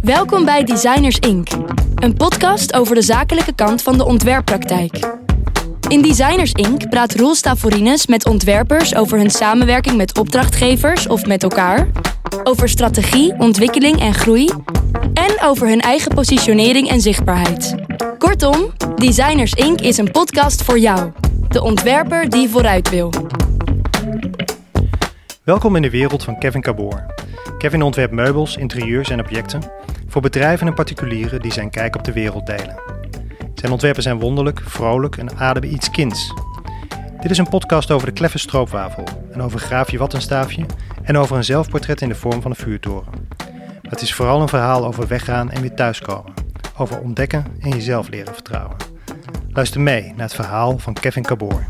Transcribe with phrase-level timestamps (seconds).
[0.00, 1.48] Welkom bij Designers Inc.,
[1.94, 5.16] een podcast over de zakelijke kant van de ontwerppraktijk.
[5.88, 6.88] In Designers Inc.
[6.88, 11.88] praat Roel Stavorines met ontwerpers over hun samenwerking met opdrachtgevers of met elkaar,
[12.42, 14.48] over strategie, ontwikkeling en groei
[15.14, 17.74] en over hun eigen positionering en zichtbaarheid.
[18.18, 19.80] Kortom, Designers Inc.
[19.80, 21.12] is een podcast voor jou,
[21.48, 23.10] de ontwerper die vooruit wil.
[25.48, 27.06] Welkom in de wereld van Kevin Caboor.
[27.58, 29.62] Kevin ontwerpt meubels, interieurs en objecten
[30.06, 32.80] voor bedrijven en particulieren die zijn kijk op de wereld delen.
[33.54, 36.34] Zijn ontwerpen zijn wonderlijk, vrolijk en ademen iets kinds.
[37.20, 40.66] Dit is een podcast over de kleffe stroopwafel en over graafje wattenstaafje
[41.02, 43.12] en over een zelfportret in de vorm van een vuurtoren.
[43.82, 46.32] Het is vooral een verhaal over weggaan en weer thuiskomen.
[46.76, 48.76] Over ontdekken en jezelf leren vertrouwen.
[49.52, 51.66] Luister mee naar het verhaal van Kevin Caboor.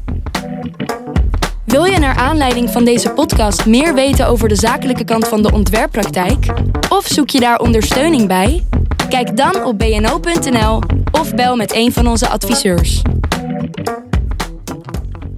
[1.69, 5.53] Wil je naar aanleiding van deze podcast meer weten over de zakelijke kant van de
[5.53, 6.47] ontwerppraktijk?
[6.89, 8.67] Of zoek je daar ondersteuning bij?
[9.09, 13.03] Kijk dan op bno.nl of bel met een van onze adviseurs.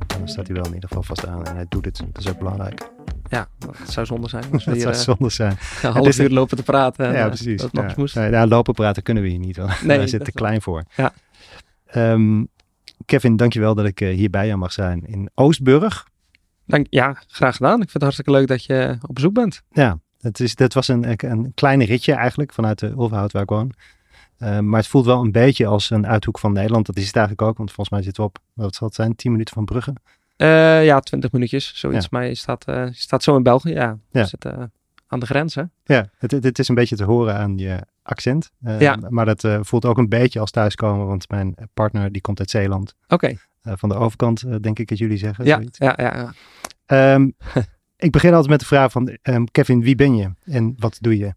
[0.06, 2.02] Dan staat hij wel in ieder geval vast aan en hij doet het.
[2.12, 2.91] Dat is ook belangrijk.
[3.28, 4.44] Ja, dat zou zonde zijn.
[4.52, 5.50] Als we Dat hier zou eh, zonde zijn.
[5.82, 7.06] een half is uur lopen te praten.
[7.06, 7.60] en, ja, eh, precies.
[7.60, 7.92] Dat ja.
[7.97, 8.14] moest.
[8.14, 9.56] Nee, nou, lopen praten kunnen we hier niet.
[9.56, 10.84] Want Nee, daar zit te klein voor.
[10.97, 11.12] Ja.
[11.86, 12.44] Ehm,
[13.06, 16.08] Kevin, dankjewel dat ik eh, hier bij jou mag zijn in Oostburg.
[16.70, 17.72] Dank, ja, graag gedaan.
[17.72, 19.62] Ik vind het hartstikke leuk dat je op bezoek bent.
[19.70, 23.48] Ja, het, is, dat was een, een kleine ritje eigenlijk vanuit de Ulverhout waar ik
[23.48, 23.72] woon.
[24.38, 26.86] Eh, maar het voelt wel een beetje als een uithoek van Nederland.
[26.86, 29.16] Dat is het eigenlijk ook, want volgens mij zitten we op, wat zal het zijn,
[29.16, 29.92] 10 minuten van Brugge.
[30.36, 32.02] Eh, ja, 20 minuutjes, zoiets.
[32.02, 32.08] Ja.
[32.10, 33.72] Maar je staat, eh, je staat zo in België.
[33.72, 34.24] Ja, Ja.
[34.24, 34.64] zitten eh,
[35.06, 35.62] aan de grens, hè?
[35.84, 38.52] Ja, het, is een beetje te horen aan je accent.
[38.78, 38.98] Ja.
[39.08, 42.94] Maar dat voelt ook een beetje als thuiskomen, want mijn partner die komt uit Zeeland.
[43.08, 43.36] Oké.
[43.62, 45.44] Van de overkant, eh, denk ik dat jullie zeggen.
[45.44, 45.78] Ja, zoiets.
[45.78, 46.33] ja, ja, ja.
[46.86, 47.30] Ehm,
[48.06, 51.19] ik begin altijd met de vraag van, ehm, Kevin, wie ben je en wat doe
[51.19, 51.34] je?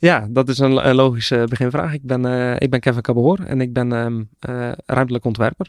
[0.00, 1.92] Ja, dat is een, een logische beginvraag.
[1.92, 5.68] Ik ben, eh, ik ben Kevin Caboor en ik ben ehm, eh, ruimtelijk ontwerper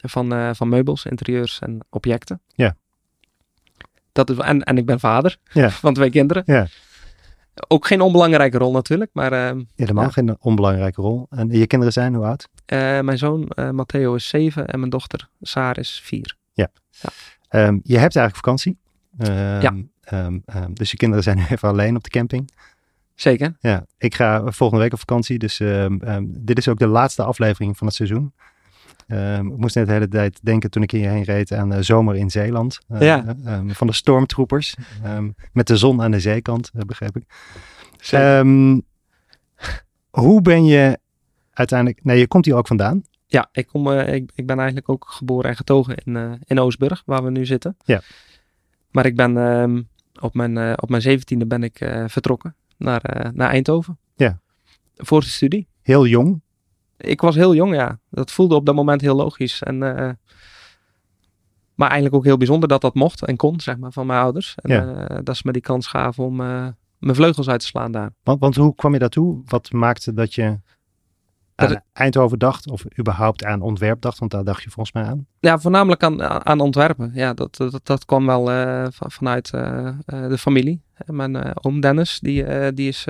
[0.00, 2.40] van, eh, van meubels, interieurs en objecten.
[2.54, 2.76] Ja.
[4.12, 5.70] Dat is, en, en ik ben vader Ja.
[5.86, 6.42] van twee kinderen.
[6.46, 6.66] Ja.
[7.68, 9.32] Ook geen onbelangrijke rol natuurlijk, maar
[9.74, 10.10] Helemaal Ja.
[10.10, 11.26] geen onbelangrijke rol.
[11.30, 12.48] En je kinderen zijn hoe oud?
[12.68, 16.36] Eh, mijn zoon eh, Matteo is zeven en mijn dochter Saar is vier.
[17.48, 18.78] Ehm, je hebt eigenlijk vakantie.
[19.18, 19.74] Ehm, Ja.
[20.00, 20.38] ehm,
[20.72, 22.50] dus je kinderen zijn even alleen op de camping.
[23.14, 23.56] Zeker.
[23.60, 25.38] Ja, ik ga volgende week op vakantie.
[25.38, 25.56] Dus
[26.26, 28.32] dit is ook de laatste aflevering van het seizoen.
[29.08, 32.30] Ik moest net de hele tijd denken toen ik hierheen reed aan eh, zomer in
[32.30, 32.78] Zeeland.
[32.98, 33.36] Ja.
[33.66, 34.74] van de stormtroopers.
[35.02, 37.24] Ehm, met de zon aan de zeekant, begreep ik.
[38.00, 38.46] Zeker.
[40.10, 40.98] Hoe ben je
[41.58, 42.04] uiteindelijk...
[42.04, 43.02] Nee, je komt hier ook vandaan.
[43.26, 46.60] Ja, ik, kom, eh, ik, ik ben eigenlijk ook geboren en getogen in, eh, in
[46.60, 47.76] Oostburg, waar we nu zitten.
[47.84, 48.00] Ja.
[48.90, 49.82] Maar ik ben ehm,
[50.20, 51.76] op, mijn, eh, op mijn zeventiende ben ik
[52.06, 53.98] vertrokken naar, naar Eindhoven.
[54.16, 54.40] Ja.
[54.96, 55.68] Voor de studie.
[55.82, 56.42] Heel jong.
[56.96, 57.98] Ik was heel jong, ja.
[58.10, 59.62] Dat voelde op dat moment heel logisch.
[59.62, 59.78] En,
[61.74, 64.54] maar eigenlijk ook heel bijzonder dat dat mocht en kon, zeg maar, van mijn ouders.
[64.56, 65.20] En Ja.
[65.22, 66.36] dat ze me die kans gaven om
[66.98, 68.10] mijn vleugels uit te slaan daar.
[68.22, 69.42] Want, want hoe kwam je daartoe?
[69.44, 70.60] Wat maakte dat je
[71.58, 72.70] aan Eindhoven dacht?
[72.70, 74.18] Of überhaupt aan ontwerp dacht?
[74.18, 75.26] Want daar dacht je volgens mij aan.
[75.40, 77.10] Ja, voornamelijk aan, aan ontwerpen.
[77.14, 78.44] Ja, dat, dat, dat kwam wel
[78.92, 80.82] van- vanuit eh, eh, de familie.
[81.06, 83.06] Mijn oom Dennis, die, die, is,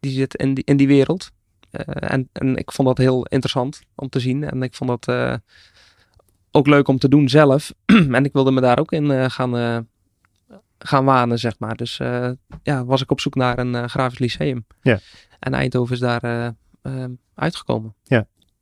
[0.00, 1.30] die, zit in die, in die wereld.
[1.70, 4.44] En, en ik vond dat heel interessant om te zien.
[4.44, 5.40] En ik vond dat
[6.50, 7.72] ook leuk om te doen zelf.
[7.86, 9.86] en ik wilde me daar ook in gaan,
[10.78, 11.76] gaan wanen, zeg maar.
[11.76, 11.96] Dus
[12.62, 14.66] ja, was ik op zoek naar een grafisch lyceum.
[14.82, 14.98] Ja.
[15.38, 17.04] En Eindhoven is daar eh,
[17.34, 17.94] uitgekomen.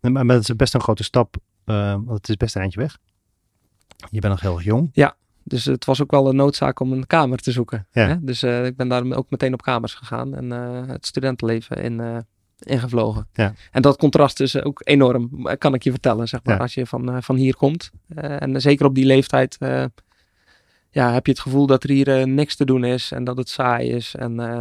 [0.00, 1.36] Maar, maar dat is best een grote stap.
[1.64, 2.98] eh, want het is best een eindje weg.
[4.10, 4.90] Je bent nog heel erg jong.
[5.44, 7.86] Dus het was ook wel een noodzaak om een kamer te zoeken.
[7.92, 8.06] Ja.
[8.06, 8.24] Hè?
[8.24, 12.00] Dus eh, ik ben daar ook meteen op kamers gegaan en eh, het studentenleven in,
[12.00, 12.18] eh,
[12.58, 13.28] ingevlogen.
[13.32, 13.52] Ja.
[13.70, 16.60] En dat contrast is ook enorm, kan ik je vertellen, zeg maar, Ja.
[16.60, 17.90] als je van, van hier komt.
[18.14, 19.56] En zeker op die leeftijd
[20.90, 23.48] ja, heb je het gevoel dat er hier niks te doen is en dat het
[23.48, 24.60] saai is en eh,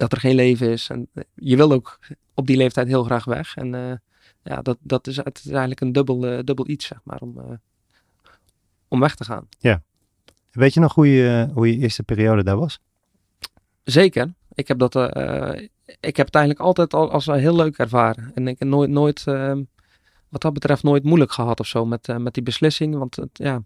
[0.00, 0.88] dat er geen leven is.
[0.88, 1.98] En eh, je wil ook
[2.34, 3.56] op die leeftijd heel graag weg.
[3.56, 3.92] En eh,
[4.42, 7.60] ja, dat, dat is, het is eigenlijk een dubbel, eh, dubbel iets, zeg maar, om,
[8.88, 9.48] om weg te gaan.
[10.50, 12.80] Weet je nog hoe je, hoe je eerste periode daar was?
[13.82, 14.32] Zeker.
[14.54, 14.94] Ik heb dat.
[16.00, 18.30] ik heb het eigenlijk altijd al als heel leuk ervaren.
[18.34, 19.56] En ik heb nooit, nooit eh,
[20.28, 22.98] wat dat betreft, nooit moeilijk gehad of zo met, met die beslissing.
[22.98, 23.62] Want het, ja,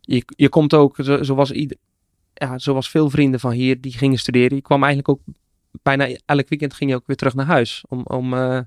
[0.00, 1.76] je, je komt ook, zo, zoals, ieder,
[2.34, 4.56] ja, zoals veel vrienden van hier, die gingen studeren.
[4.56, 5.20] Je kwam eigenlijk ook
[5.82, 7.84] bijna elk weekend ging je ook weer terug naar huis.
[7.88, 8.60] Om, om eh,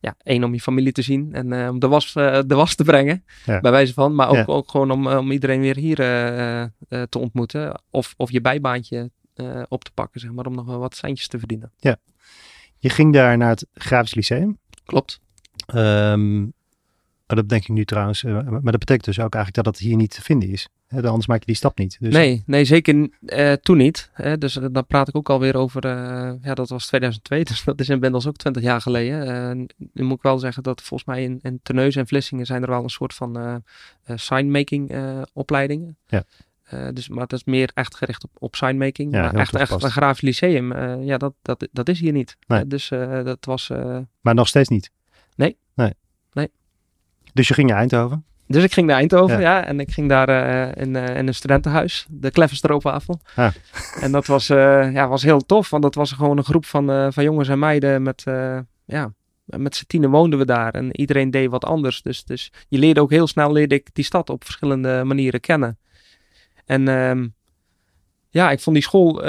[0.00, 2.74] ja, één om je familie te zien en eh, om de was, eh, de was
[2.74, 3.60] te brengen, Ja.
[3.60, 4.14] bij wijze van.
[4.14, 4.44] Maar ook, Ja.
[4.46, 5.96] ook gewoon om, om iedereen weer hier
[7.08, 7.82] te ontmoeten.
[7.90, 9.10] Of, of je bijbaantje
[9.68, 11.72] op te pakken, zeg maar, om nog wel wat centjes te verdienen.
[12.80, 14.58] Je ging daar naar het Grafisch Lyceum.
[14.84, 15.20] Klopt.
[17.26, 18.22] Maar dat denk ik nu trouwens.
[18.22, 20.68] maar dat betekent dus ook eigenlijk dat het hier niet te vinden is.
[20.88, 21.96] Hè, anders maak je die stap niet.
[22.00, 24.10] Dus, nee, nee, zeker eh, toen niet.
[24.12, 24.38] Hè.
[24.38, 27.80] Dus eh, dan praat ik ook alweer over, eh, ja, dat was 2002, dus dat
[27.80, 29.66] is inmiddels ook 20 jaar geleden.
[29.92, 32.68] Nu moet ik wel zeggen dat volgens mij in, in Terneuzen en Vlissingen zijn er
[32.68, 33.62] wel een soort van
[34.14, 34.92] signmaking
[35.32, 35.96] opleidingen.
[36.06, 36.24] Ja.
[36.92, 39.14] Dus, maar dat is meer echt gericht op, op signmaking.
[39.14, 42.36] Ja, maar echt, echt een grafisch lyceum, ja, dat, dat, dat is hier niet.
[42.46, 42.66] Nee.
[42.66, 42.88] Dus
[43.24, 43.68] dat was...
[44.20, 44.90] Maar nog steeds niet.
[45.36, 45.56] Nee.
[45.74, 45.92] nee.
[46.32, 46.50] Nee.
[47.32, 48.24] Dus je ging naar Eindhoven.
[48.48, 49.58] Dus ik ging naar Eindhoven, Ja.
[49.58, 49.64] ja.
[49.64, 53.20] en ik ging daar eh, in, eh, in een studentenhuis, de Kleffenstroopwafel.
[53.34, 53.54] Ah.
[54.00, 57.12] En dat was, eh, ja, was heel tof, want dat was gewoon een groep van,
[57.12, 58.24] van jongens en meiden met,
[58.84, 59.12] ja,
[59.44, 60.74] met z'n tienen woonden we daar.
[60.74, 64.04] En iedereen deed wat anders, dus, dus je leerde ook heel snel, leerde ik die
[64.04, 65.78] stad op verschillende manieren kennen.
[66.64, 67.26] En ehm,
[68.28, 69.22] ja, ik vond die school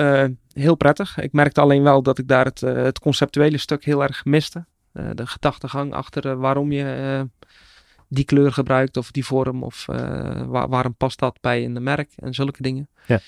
[0.53, 1.19] heel prettig.
[1.19, 4.65] Ik merkte alleen wel dat ik daar het, het conceptuele stuk heel erg miste.
[5.13, 7.27] De gedachtegang achter waarom je
[8.09, 12.11] die kleur gebruikt of die vorm of eh, waar, waarom past dat bij een merk
[12.15, 12.89] en zulke dingen.
[13.05, 13.19] Ja.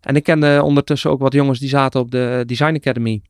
[0.00, 3.22] En ik kende ondertussen ook wat jongens die zaten op de Design Academy.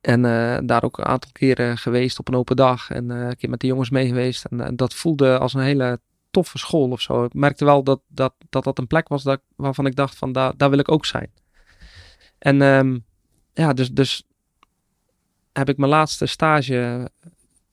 [0.00, 2.90] En eh, daar ook een aantal keren geweest op een open dag.
[2.90, 4.44] En eh, een keer met de jongens mee geweest.
[4.44, 6.00] En, dat voelde als een hele
[6.30, 7.24] toffe school of zo.
[7.24, 10.32] Ik merkte wel dat dat, dat, dat een plek was dat, waarvan ik dacht van
[10.32, 11.30] daar, daar wil ik ook zijn.
[12.38, 12.98] En ehm,
[13.52, 14.26] ja, dus, dus
[15.52, 17.08] heb ik mijn laatste stage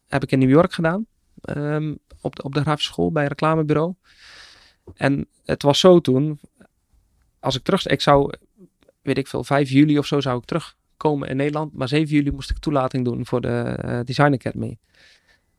[0.08, 1.06] heb ik in New York gedaan.
[1.46, 3.94] Ehm, op, de, op de grafische school bij een reclamebureau.
[4.94, 6.40] En het was zo toen,
[7.40, 8.34] als ik terug, ik zou,
[9.02, 11.74] weet ik veel, 5 juli of zo zou ik terugkomen in Nederland.
[11.74, 14.78] Maar 7 juli moest ik toelating doen voor de eh, Design Academy.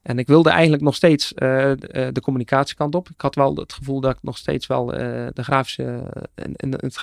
[0.02, 3.08] En ik wilde eigenlijk nog steeds eh, de, eh, de communicatiekant op.
[3.08, 6.54] Ik had wel het gevoel dat ik nog steeds wel de grafische, in,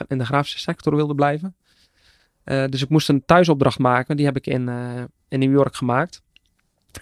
[0.08, 1.56] in, de, grafische sector wilde blijven.
[2.44, 4.18] Dus ik moest een thuisopdracht maken.
[4.18, 4.70] Die heb ik in,
[5.28, 6.22] in New York gemaakt.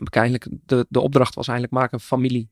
[0.10, 2.50] Eigenlijk, de, de opdracht was eigenlijk maak een familie.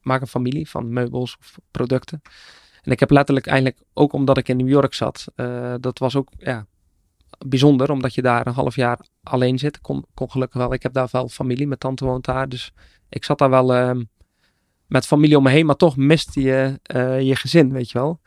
[0.00, 2.22] Maak een familie van meubels of producten.
[2.82, 6.16] En ik heb letterlijk eigenlijk, ook omdat ik in New York zat, eh, dat was
[6.16, 6.66] ook ja,
[7.46, 9.80] bijzonder, omdat je daar een half jaar alleen zit.
[9.80, 10.72] Kon, kon gelukkig wel.
[10.72, 12.48] Ik heb daar wel familie, mijn tante woont daar.
[12.48, 12.72] Dus
[13.08, 14.02] ik zat daar wel ehm,
[14.86, 18.20] met familie om me heen, maar toch miste je eh, je gezin, weet je wel.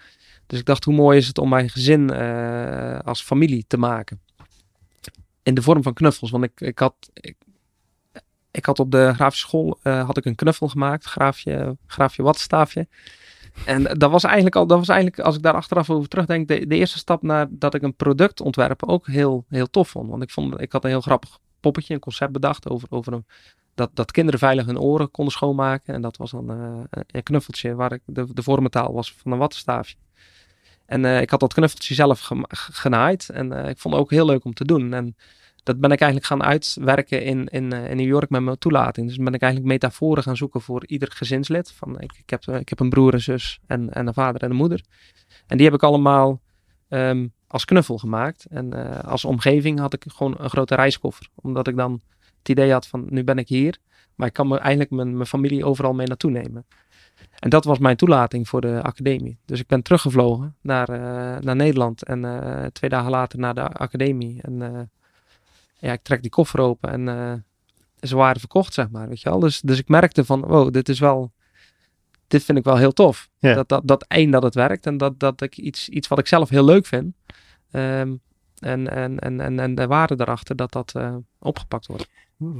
[0.47, 4.21] Dus ik dacht, hoe mooi is het om mijn gezin eh, als familie te maken.
[5.43, 6.31] In de vorm van knuffels.
[6.31, 6.95] Want ik, ik, had,
[8.57, 11.05] ik had op de grafische school eh, had ik een knuffel gemaakt.
[11.05, 12.87] Graafje, graafje wattenstaafje.
[13.65, 16.67] En dat was eigenlijk al, dat was eigenlijk, als ik daar achteraf over terugdenk, de,
[16.67, 20.09] de eerste stap naar dat ik een product ontwerpen ook heel, heel tof vond.
[20.09, 23.25] Want ik vond, ik had een heel grappig poppetje, een concept bedacht over, over een,
[23.75, 25.93] dat, dat kinderen veilig hun oren konden schoonmaken.
[25.93, 29.37] En dat was dan eh, een knuffeltje waar ik de, de vormentaal was van een
[29.37, 29.95] wattenstaafje.
[30.85, 33.29] En eh, ik had dat knuffeltje zelf genaaid.
[33.29, 34.93] En ik vond het ook heel leuk om te doen.
[34.93, 35.15] En
[35.67, 39.07] dat ben ik eigenlijk gaan uitwerken in, in, eh, in New York met mijn toelating.
[39.07, 41.71] Dus ben ik eigenlijk metaforen gaan zoeken voor ieder gezinslid.
[41.71, 44.41] Van, ik, ik, heb, eh, ik heb een broer en zus en, en een vader
[44.41, 44.81] en een moeder.
[45.47, 46.41] En die heb ik allemaal
[46.87, 48.45] ehm, als knuffel gemaakt.
[48.49, 51.29] En eh, als omgeving had ik gewoon een grote reiskoffer.
[51.35, 52.01] Omdat ik dan
[52.37, 53.77] het idee had van nu ben ik hier.
[54.15, 56.65] Maar ik kan me eigenlijk mijn, mijn familie overal mee naartoe nemen.
[57.39, 59.39] En dat was mijn toelating voor de academie.
[59.45, 60.89] Dus ik ben teruggevlogen naar,
[61.43, 62.03] naar Nederland.
[62.03, 62.21] En
[62.73, 64.41] twee dagen later naar de academie.
[64.41, 64.89] En
[65.77, 67.33] ja, ik trek die koffer open en eh,
[68.07, 69.07] ze waren verkocht, zeg maar.
[69.07, 69.39] Weet je wel?
[69.39, 71.31] Dus, dus ik merkte van, wow, dit is wel...
[72.27, 73.29] Dit vind ik wel heel tof.
[73.39, 73.53] Ja.
[73.53, 74.85] Dat, dat, dat één, dat het werkt.
[74.85, 77.13] En dat, dat ik iets, iets wat ik zelf heel leuk vind.
[77.71, 78.15] ehm,
[78.59, 82.09] en, en, en, en, en de waarde daarachter, dat dat eh, opgepakt wordt.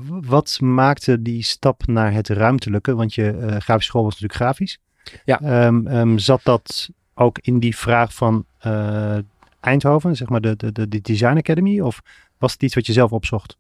[0.08, 2.96] Wat maakte die stap naar het ruimtelijke?
[2.96, 4.80] Want je eh, grafische school was natuurlijk grafisch.
[5.26, 5.42] Ja.
[5.42, 9.18] Ehm, ehm, zat dat ook in die vraag van eh,
[9.60, 11.80] Eindhoven, zeg maar de, de, de, de Design Academy?
[11.80, 12.02] Of
[12.38, 13.58] was het iets wat je zelf opzocht?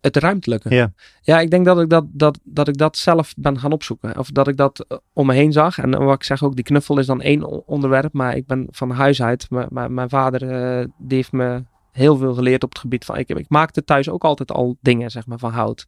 [0.00, 0.74] Het ruimtelijke.
[0.74, 0.92] Ja.
[1.22, 4.18] Ja, ik denk dat ik dat, dat, dat ik dat zelf ben gaan opzoeken.
[4.18, 5.78] Of dat ik dat eh, om me heen zag.
[5.78, 8.12] En wat ik zeg ook, die knuffel is dan één onderwerp.
[8.12, 9.46] Maar ik ben van huis uit.
[9.50, 13.16] m- mijn vader, eh, die heeft me heel veel geleerd op het gebied van...
[13.16, 15.86] Ik, ik maakte thuis ook altijd al dingen, zeg maar, van hout.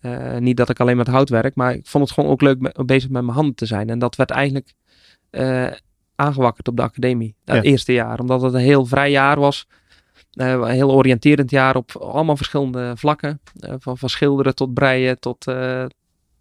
[0.00, 1.54] Eh, niet dat ik alleen met hout werk.
[1.54, 3.90] Maar ik vond het gewoon ook leuk me- bezig met mijn handen te zijn.
[3.90, 4.72] En dat werd eigenlijk
[5.30, 5.66] eh,
[6.14, 7.34] aangewakkerd op de academie.
[7.44, 7.62] Dat Ja.
[7.62, 8.18] eerste jaar.
[8.20, 9.66] Omdat het een heel vrij jaar was.
[10.36, 13.40] Eh, een heel oriënterend jaar op allemaal verschillende vlakken.
[13.60, 15.86] Eh, van, van schilderen tot breien, tot, eh,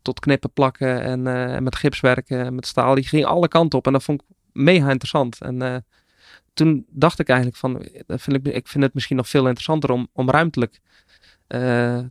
[0.01, 2.95] tot knippen, plakken en met gips werken, met staal.
[2.95, 5.41] Die ging alle kanten op en dat vond ik mega interessant.
[5.41, 5.85] En
[6.53, 10.07] toen dacht ik eigenlijk van, vind ik, ik vind het misschien nog veel interessanter om,
[10.13, 10.79] om ruimtelijk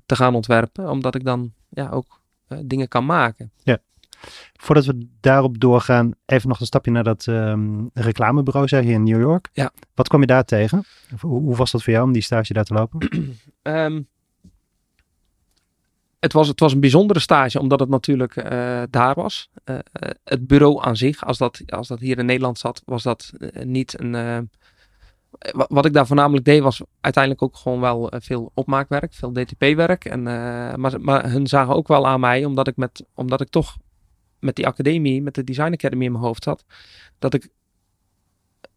[0.06, 0.90] te gaan ontwerpen.
[0.90, 2.20] Omdat ik dan ja, ook
[2.62, 3.52] dingen kan maken.
[4.52, 9.02] Voordat we daarop doorgaan, even nog een stapje naar dat ehm, reclamebureau, zeg je in
[9.02, 9.48] New York.
[9.52, 9.72] Ja.
[9.94, 10.84] Wat kwam je daar tegen?
[11.20, 12.98] Hoe, hoe was dat voor jou om die stage daar te lopen?
[13.62, 14.00] Ehm,
[16.24, 19.50] het, was, het was een bijzondere stage, omdat het natuurlijk eh, daar was.
[19.64, 23.02] Eh, eh, het bureau aan zich, als dat, als dat hier in Nederland zat, was
[23.02, 24.12] dat niet een.
[25.52, 30.04] wa- wat ik daar voornamelijk deed, was uiteindelijk ook gewoon wel veel opmaakwerk, veel DTP-werk.
[30.04, 30.22] En,
[30.80, 33.76] maar, maar hun zagen ook wel aan mij, omdat ik, met, omdat ik toch
[34.44, 36.64] met die academie, met de Design Academy in mijn hoofd zat,
[37.18, 37.48] dat ik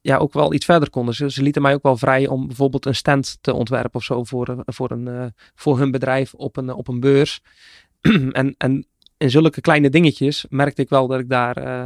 [0.02, 1.06] ja, ook wel iets verder kon.
[1.06, 4.24] Dus ze lieten mij ook wel vrij om bijvoorbeeld een stand te ontwerpen of zo
[4.24, 7.42] voor, een- voor, een, eh, voor hun bedrijf op een, op een beurs.
[8.32, 8.86] en, en
[9.18, 11.86] in zulke kleine dingetjes merkte ik wel dat ik daar, eh,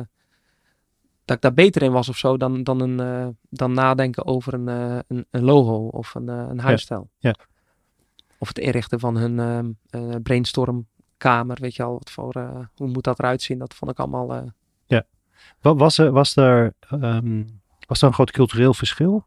[1.25, 4.53] dat ik daar beter in was of zo dan, dan, een, eh, dan nadenken over
[4.53, 7.09] een, eh, een, een logo of een, eh, een huisstijl.
[7.17, 7.35] ja.
[8.37, 9.71] Of het inrichten van hun ehm,
[11.21, 13.57] brainstormkamer, weet je al, wat voor, eh, hoe moet dat eruit zien?
[13.59, 14.33] Dat vond ik allemaal...
[14.33, 14.41] eh,
[15.61, 17.43] Wa- Was er, was er, ehm,
[17.87, 19.25] was er een groot cultureel verschil?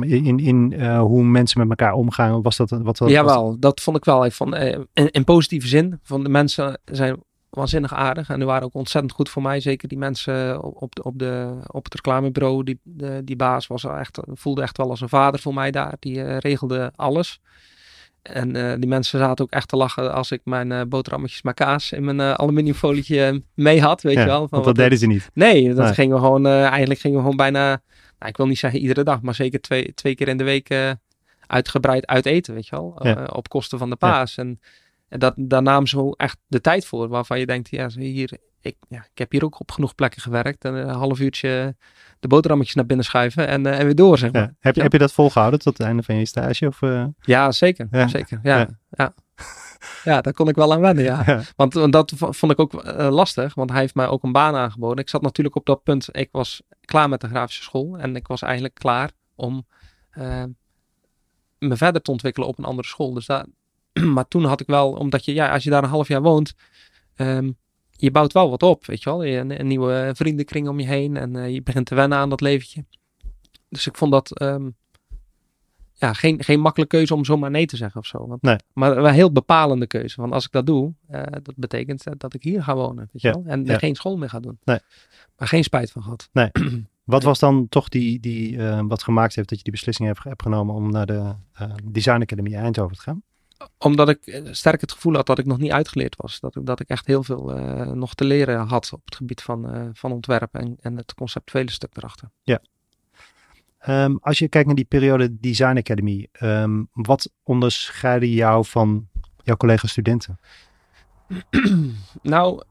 [0.00, 2.82] In, in eh, hoe mensen met elkaar omgaan, was dat wat?
[2.82, 4.24] wat was- Jawel, dat vond ik wel.
[4.26, 5.98] Eh, in, in positieve zin.
[6.02, 8.28] Van de mensen zijn waanzinnig aardig.
[8.30, 9.60] En die waren ook ontzettend goed voor mij.
[9.60, 12.64] Zeker die mensen op, op, de, op, de, op het reclamebureau.
[12.64, 15.94] Die, de, die baas was echt, voelde echt wel als een vader voor mij daar.
[15.98, 17.40] Die regelde alles.
[18.22, 21.54] En eh, die mensen zaten ook echt te lachen als ik mijn eh boterhammetjes met
[21.54, 24.02] kaas in mijn eh, aluminiumfolietje mee had.
[24.02, 24.38] Weet Ja, je wel.
[24.38, 25.30] Van want dat deden ze niet.
[25.34, 25.94] Nee, dat Nee.
[25.94, 27.66] gingen we gewoon, eigenlijk gingen we gewoon bijna,
[28.18, 30.68] nou, ik wil niet zeggen iedere dag, maar zeker twee, twee keer in de week
[31.46, 32.98] uitgebreid uit eten, weet je wel.
[33.02, 33.24] Ja.
[33.32, 34.36] Op kosten van de paas.
[34.36, 34.60] En,
[35.08, 38.76] en dat, daar namen ze echt de tijd voor, waarvan je denkt, ja, hier, ik,
[38.88, 40.64] ja, ik heb hier ook op genoeg plekken gewerkt.
[40.64, 41.76] En een half uurtje
[42.20, 44.42] de boterhammetjes naar binnen schuiven en, eh, en weer door, zeg maar.
[44.42, 44.54] Ja.
[44.60, 44.82] Heb, je- Ja.
[44.82, 46.66] heb je dat volgehouden tot het einde van je stage?
[46.66, 47.04] Of, eh?
[47.20, 47.88] Ja, zeker.
[47.90, 48.08] Ja.
[48.08, 48.40] Zeker.
[48.42, 48.68] Ja.
[48.90, 49.14] Ja.
[50.04, 50.20] Ja.
[50.20, 51.24] Daar kon ik wel aan wennen, ja.
[51.56, 54.54] Want, want dat vond ik ook eh, lastig, want hij heeft mij ook een baan
[54.54, 54.98] aangeboden.
[54.98, 58.26] Ik zat natuurlijk op dat punt, ik was klaar met de grafische school en ik
[58.26, 59.66] was eigenlijk klaar om
[60.10, 60.44] eh,
[61.58, 63.12] me verder te ontwikkelen op een andere school.
[63.12, 63.46] Dus daar,
[64.14, 66.54] maar toen had ik wel, omdat je, ja, als je daar een half jaar woont,
[67.14, 67.50] ehm,
[68.02, 69.22] je bouwt wel wat op, weet je wel.
[69.22, 72.30] Je, een, een nieuwe vriendenkring om je heen en eh, je begint te wennen aan
[72.30, 72.84] dat leventje.
[73.68, 74.70] Dus ik vond dat ehm,
[75.92, 78.26] ja, geen, geen makkelijke keuze om zomaar nee te zeggen of zo.
[78.26, 78.56] Want, Nee.
[78.72, 80.20] Maar een heel bepalende keuze.
[80.20, 83.08] Want als ik dat doe, eh, dat betekent eh, dat ik hier ga wonen.
[83.12, 83.44] Weet je Ja, wel?
[83.46, 83.78] En ja.
[83.78, 84.58] geen school meer ga doen.
[84.64, 84.78] Nee.
[85.36, 86.28] Maar geen spijt van gehad.
[87.04, 90.42] Wat was dan toch die, die wat gemaakt heeft dat je die beslissing hebt, hebt
[90.42, 91.34] genomen om naar de
[91.84, 93.22] Design Academy Eindhoven te gaan?
[93.78, 96.40] Omdat ik eh, sterk het gevoel had dat ik nog niet uitgeleerd was.
[96.40, 99.42] Dat ik, dat ik echt heel veel eh, nog te leren had op het gebied
[99.42, 102.30] van, eh, van ontwerp en, en het conceptuele stuk erachter.
[103.78, 109.08] Ehm, als je kijkt naar die periode Design Academy, ehm, wat onderscheidde jou van
[109.42, 110.38] jouw collega-studenten?
[112.22, 112.62] Nou,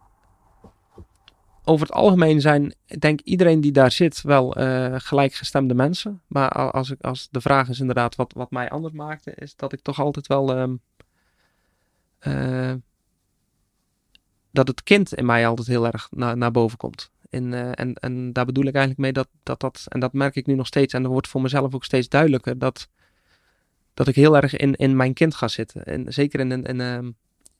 [1.63, 6.22] over het algemeen zijn, ik denk iedereen die daar zit, wel eh, gelijkgestemde mensen.
[6.27, 9.74] Maar als, ik, als de vraag is inderdaad wat, wat mij anders maakte, is dat
[9.74, 10.56] ik toch altijd wel.
[10.56, 10.75] ehm,
[12.20, 12.74] eh,
[14.51, 17.12] dat het kind in mij altijd heel erg na, naar boven komt.
[17.30, 20.36] En, eh, en, en daar bedoel ik eigenlijk mee dat, dat dat, en dat merk
[20.36, 22.89] ik nu nog steeds, en dat wordt voor mezelf ook steeds duidelijker, dat,
[23.94, 25.86] dat ik heel erg in, in mijn kind ga zitten.
[25.86, 27.15] En zeker in, in, in,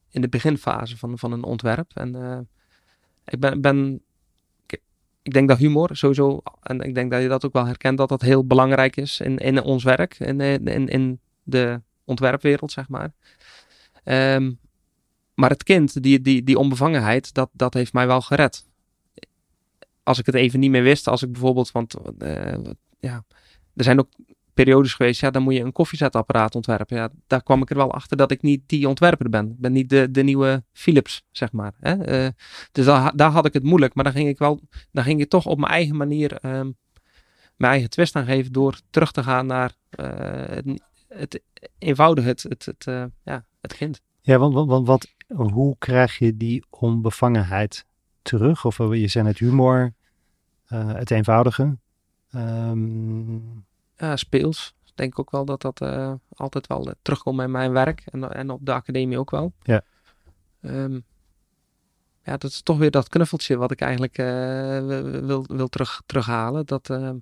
[0.10, 1.92] in de beginfase van, van een ontwerp.
[1.94, 2.48] En
[3.26, 4.02] ik ben, ben
[5.24, 8.10] ik, denk dat humor sowieso, en ik denk dat je dat ook wel herkent, dat
[8.10, 12.90] dat heel belangrijk is in, in ons werk, in, in, in- in de ontwerpwereld, zeg
[12.90, 13.14] maar.
[14.04, 14.52] Ehm,
[15.34, 18.66] maar het kind, die, die, die onbevangenheid, dat, dat heeft mij wel gered.
[20.04, 22.58] Als ik het even niet meer wist, als ik bijvoorbeeld, want eh,
[23.00, 23.24] ja,
[23.76, 24.10] er zijn ook
[24.54, 26.98] periodes geweest, ja, dan moet je een koffiezetapparaat ontwerpen.
[26.98, 29.50] Ja, daar kwam ik er wel achter dat ik niet die ontwerper ben.
[29.50, 31.74] Ik ben niet de, de nieuwe Philips, zeg maar.
[31.80, 32.04] Hè?
[32.04, 32.30] Eh,
[32.72, 34.60] dus daar, daar had ik het moeilijk, maar dan ging ik wel,
[34.92, 36.72] dan ging ik toch op mijn eigen manier ehm,
[37.56, 40.10] mijn eigen twist aan geven door terug te gaan naar eh,
[40.46, 41.42] het, het
[41.78, 44.02] eenvoudige, het, het, het, eh, ja, het kind.
[44.22, 47.86] Ja, want, wat, hoe krijg je die onbevangenheid
[48.22, 48.66] terug?
[48.66, 49.94] Of je zei het humor,
[50.68, 51.78] het eenvoudige.
[52.32, 53.38] Ehm,
[54.02, 54.74] Ja, speels.
[54.86, 58.32] Ik denk ook wel dat dat eh, altijd wel eh, terugkomt in mijn werk en,
[58.32, 59.54] en op de academie ook wel.
[59.64, 59.82] Ja.
[60.62, 61.00] Ehm,
[62.24, 64.26] ja, dat is toch weer dat knuffeltje wat ik eigenlijk eh,
[65.26, 66.66] wil, wil, terug, terughalen.
[66.66, 67.18] Dat ehm,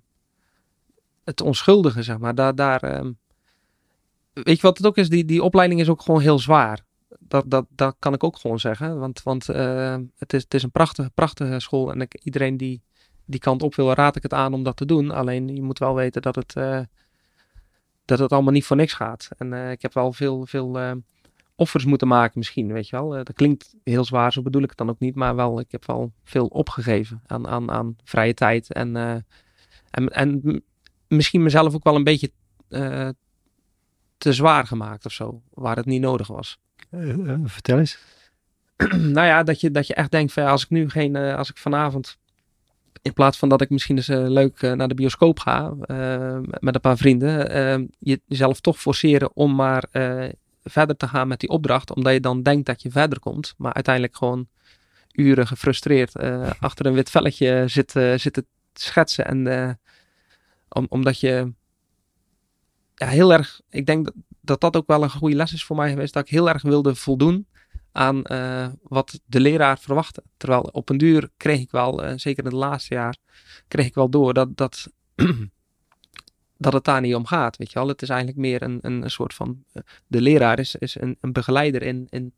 [1.23, 2.35] het onschuldige, zeg maar.
[2.35, 3.11] Daar, daar, ehm,
[4.33, 5.09] weet je wat het ook is?
[5.09, 6.83] Die, die opleiding is ook gewoon heel zwaar.
[7.19, 8.99] Dat, dat, dat kan ik ook gewoon zeggen.
[8.99, 11.91] Want, want het, is, het is een prachtige, prachtige school.
[11.91, 12.81] En ik, iedereen die
[13.29, 15.11] die kant op wil, raad ik het aan om dat te doen.
[15.11, 16.81] Alleen je moet wel weten dat het, eh,
[18.05, 19.29] dat het allemaal niet voor niks gaat.
[19.37, 20.91] En eh, ik heb wel veel, veel eh,
[21.55, 23.09] offers moeten maken misschien, weet je wel.
[23.09, 25.15] dat klinkt heel zwaar, zo bedoel ik het dan ook niet.
[25.15, 28.73] Maar wel, ik heb wel veel opgegeven aan, aan, aan vrije tijd.
[28.73, 28.95] En,
[29.89, 30.63] en, en
[31.07, 32.31] misschien mezelf ook wel een beetje
[34.17, 36.59] te zwaar gemaakt of zo, waar het niet nodig was.
[37.43, 37.99] vertel eens.
[39.15, 41.57] nou ja, dat je, dat je echt denkt van als ik nu geen, als ik
[41.57, 42.17] vanavond
[43.01, 46.39] in plaats van dat ik misschien eens uh, leuk uh, naar de bioscoop ga uh,
[46.59, 47.89] met een paar vrienden,
[48.27, 49.83] jezelf toch forceren om maar
[50.63, 53.73] verder te gaan met die opdracht, omdat je dan denkt dat je verder komt, maar
[53.73, 54.47] uiteindelijk gewoon
[55.11, 56.15] uren gefrustreerd
[56.59, 59.25] achter een wit velletje zit, zit te schetsen.
[59.25, 59.79] En
[60.69, 61.53] om, omdat je
[62.95, 65.89] ja, heel erg, ik denk dat dat ook wel een goede les is voor mij
[65.89, 67.47] geweest, dat ik heel erg wilde voldoen
[67.99, 70.23] aan uh, wat de leraar verwachtte.
[70.37, 73.17] Terwijl op een duur kreeg ik wel, uh, zeker in het laatste jaar,
[73.67, 74.91] kreeg ik wel door dat, dat,
[76.57, 77.57] dat het daar niet om gaat.
[77.57, 77.87] Weet je wel?
[77.87, 79.63] Het is eigenlijk meer een, een soort van.
[79.73, 82.33] Uh, de leraar is, is een, een begeleider in, in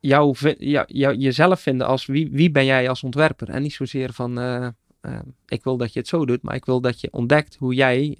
[0.00, 3.48] jou, jou, jezelf vinden als wie, wie ben jij als ontwerper.
[3.48, 4.38] En niet zozeer van
[5.46, 8.18] ik wil dat je het zo doet, maar ik wil dat je ontdekt hoe jij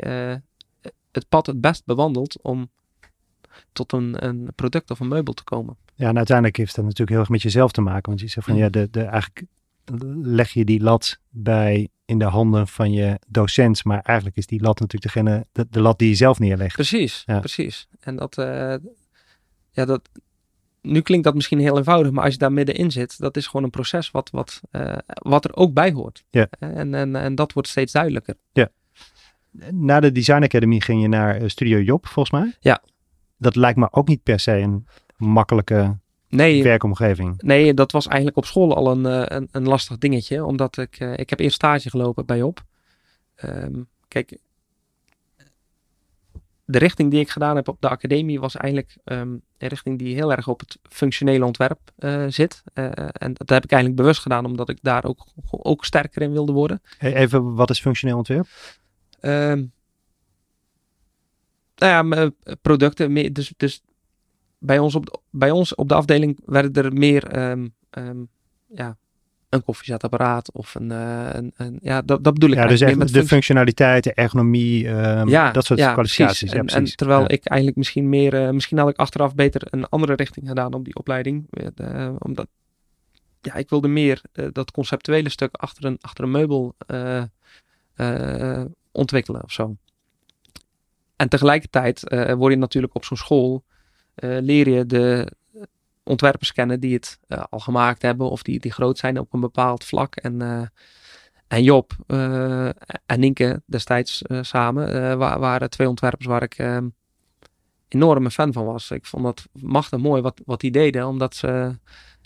[1.12, 2.70] het pad het best bewandelt om
[3.72, 5.76] tot een, een product of een meubel te komen.
[5.94, 8.08] Ja, en uiteindelijk heeft dat natuurlijk heel erg met jezelf te maken.
[8.08, 9.44] Want je zegt van ja, de, de, eigenlijk
[10.22, 13.84] leg je die lat bij in de handen van je docent.
[13.84, 16.74] Maar eigenlijk is die lat natuurlijk degene, de, de lat die je zelf neerlegt.
[16.74, 17.38] Precies, ja.
[17.38, 17.88] precies.
[18.00, 18.74] En dat, uh,
[19.70, 20.08] ja, dat,
[20.82, 23.64] nu klinkt dat misschien heel eenvoudig, maar als je daar middenin zit, dat is gewoon
[23.64, 26.24] een proces wat, wat, uh, wat er ook bij hoort.
[26.30, 26.48] Ja.
[26.58, 28.34] En, en, en dat wordt steeds duidelijker.
[28.52, 28.68] Ja.
[29.70, 32.56] Na de Design Academy ging je naar eh, Studio Job, volgens mij?
[32.60, 32.82] Ja
[33.40, 35.96] dat lijkt me ook niet per se een makkelijke
[36.28, 37.42] nee, werkomgeving.
[37.42, 40.44] Nee, dat was eigenlijk op school al een, eh, een, een lastig dingetje.
[40.44, 42.62] Omdat ik, uh, ik heb eerst stage gelopen bij Op.
[43.44, 44.38] Um, kijk,
[46.64, 50.14] de richting die ik gedaan heb op de academie was eigenlijk um, een richting die
[50.14, 52.62] heel erg op het functionele ontwerp uh, zit.
[52.72, 56.52] en dat heb ik eigenlijk bewust gedaan, omdat ik daar ook, ook sterker in wilde
[56.52, 56.82] worden.
[56.98, 58.46] Even, wat is functioneel ontwerp?
[59.20, 59.72] Um,
[61.80, 63.12] nou ja, eh, producten.
[63.12, 63.82] Meer, dus, dus
[64.58, 68.28] bij ons, op, bij ons op de afdeling werden er meer um, um,
[68.66, 68.96] ja,
[69.48, 72.56] een koffiezetapparaat of een, uh, een, een, ja, dat, dat bedoel ik.
[72.56, 76.38] Ja, dus echt met de functionaliteit, de ergonomie, um, ja, dat soort ja, kwalificaties.
[76.38, 76.56] Precies.
[76.56, 76.90] Ja, precies.
[76.90, 77.28] En, terwijl ja.
[77.28, 80.84] ik eigenlijk misschien meer, uh, misschien had ik achteraf beter een andere richting gedaan op
[80.84, 81.46] die opleiding,
[81.80, 82.46] uh, omdat
[83.40, 86.76] ja, ik wilde meer dat conceptuele stuk achter een, achter een meubel
[88.92, 89.76] ontwikkelen of zo.
[91.20, 93.64] En tegelijkertijd uh, word je natuurlijk op zo'n school,
[94.16, 95.32] uh, leer je de
[96.02, 99.40] ontwerpers kennen die het uh, al gemaakt hebben of die, die groot zijn op een
[99.40, 100.16] bepaald vlak.
[100.16, 100.70] En,
[101.48, 101.92] en Job
[103.06, 106.88] en Nienke destijds samen waren twee ontwerpers waar ik ehm,
[107.88, 108.90] enorme fan van was.
[108.90, 111.78] Ik vond dat machtig mooi wat, wat die deden, omdat ze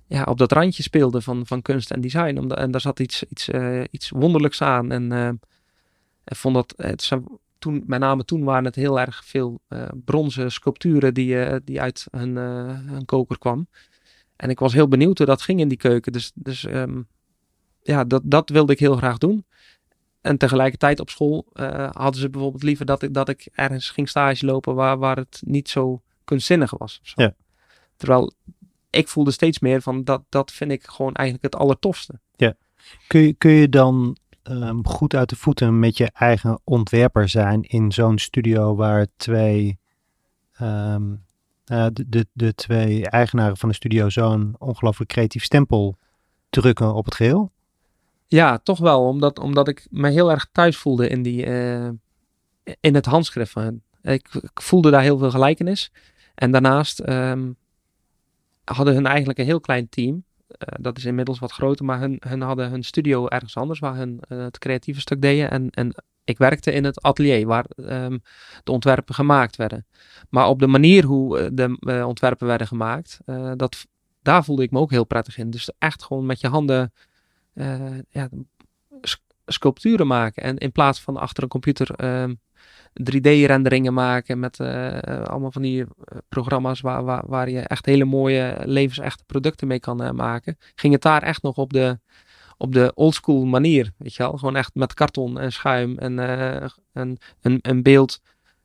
[0.07, 2.38] ja, op dat randje speelden van, van kunst en design.
[2.38, 3.48] Omdat, en daar zat iets, iets,
[3.90, 4.92] iets wonderlijks aan.
[4.92, 5.38] En
[6.24, 7.02] ik vond dat het
[7.64, 11.81] toen, met name toen waren het heel erg veel uh, bronzen sculpturen die, uh, die
[11.81, 13.68] uit hun, uh, hun koker kwam.
[14.37, 16.12] En ik was heel benieuwd hoe dat ging in die keuken.
[16.12, 17.09] Dus, dus um,
[17.83, 19.44] ja, dat, dat wilde ik heel graag doen.
[20.20, 21.46] En tegelijkertijd op school
[21.90, 25.42] hadden ze bijvoorbeeld liever dat ik, dat ik ergens ging stage lopen waar, waar het
[25.44, 27.00] niet zo kunstzinnig was.
[27.03, 27.35] Ja.
[27.96, 28.33] Terwijl
[28.90, 32.20] ik voelde steeds meer van dat, dat vind ik gewoon eigenlijk het allertofste.
[32.37, 32.55] Ja.
[33.07, 34.16] Kun je, kun je dan
[34.50, 39.78] um, goed uit de voeten met je eigen ontwerper zijn in zo'n studio waar twee,
[40.61, 41.24] um,
[41.72, 45.98] uh, de, de, de twee eigenaren van de studio zo'n ongelooflijk creatief stempel
[46.50, 47.52] drukken op het geheel?
[48.26, 49.07] Ja, toch wel.
[49.07, 51.88] Omdat, omdat ik me heel erg thuis voelde in, die, uh,
[52.80, 53.83] in het handschrift van hen.
[54.02, 55.92] Ik, ik, voelde daar heel veel gelijkenis.
[56.35, 57.57] En daarnaast um,
[58.64, 60.24] hadden hun eigenlijk een heel klein team.
[60.58, 63.96] Eh, dat is inmiddels wat groter, maar hun, hun hadden hun studio ergens anders waar
[63.96, 65.50] hun uh, het creatieve stuk deden.
[65.50, 68.22] En, en ik werkte in het atelier waar um,
[68.64, 69.86] de ontwerpen gemaakt werden.
[70.30, 73.20] Maar op de manier hoe eh, de ontwerpen werden gemaakt,
[73.56, 73.86] dat,
[74.22, 75.50] daar voelde ik me ook heel prettig in.
[75.50, 76.92] Dus echt gewoon met je handen
[78.10, 78.28] ja,
[79.46, 80.42] sculpturen maken.
[80.42, 82.40] En in plaats van achter een computer um,
[83.03, 88.05] 3D-renderingen maken met uh, allemaal van die eh, programma's waar, waar, waar je echt hele
[88.05, 90.57] mooie levensechte producten mee kan uh, maken.
[90.74, 91.98] Ging het daar echt nog op de,
[92.57, 94.37] op de oldschool manier, weet je wel.
[94.37, 96.18] Gewoon echt met karton en schuim en
[96.92, 98.20] een, een, een beeld.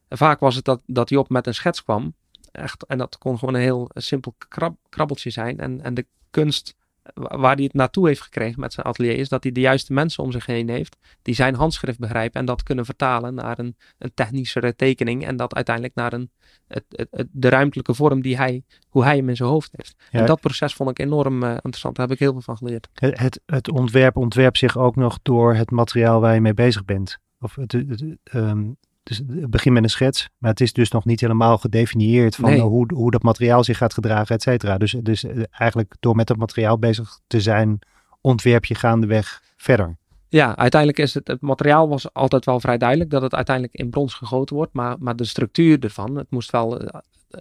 [0.09, 2.13] vaak was het dat, dat Job met een schets kwam.
[2.51, 5.59] Echt, en dat kon gewoon een heel simpel krab, krabbeltje zijn.
[5.59, 6.75] En, en de kunst
[7.13, 10.23] waar hij het naartoe heeft gekregen met zijn atelier, is dat hij de juiste mensen
[10.23, 14.11] om zich heen heeft die zijn handschrift begrijpen en dat kunnen vertalen naar een, een
[14.13, 16.31] technischere tekening en dat uiteindelijk naar een,
[16.67, 19.95] het, het, de ruimtelijke vorm die hij, hoe hij hem in zijn hoofd heeft.
[20.11, 21.95] En dat proces vond ik enorm uh, interessant.
[21.95, 22.87] Daar heb ik heel veel van geleerd.
[22.93, 27.17] Het, het, ontwerp ontwerpt zich ook nog door het materiaal waar je mee bezig bent.
[27.39, 28.69] Of het, het, ehm,
[29.09, 32.53] dus het begint met een schets, maar het is dus nog niet helemaal gedefinieerd van
[32.53, 34.77] hoe, hoe dat materiaal zich gaat gedragen, et cetera.
[34.77, 37.79] Dus, dus eh, eigenlijk door met het materiaal bezig te zijn,
[38.21, 39.97] ontwerp je gaandeweg verder.
[40.27, 43.89] Ja, uiteindelijk is het, het materiaal was altijd wel vrij duidelijk dat het uiteindelijk in
[43.89, 46.87] brons gegoten wordt, maar, maar de structuur ervan, het moest wel, uh,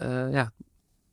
[0.03, 0.53] uh, ja,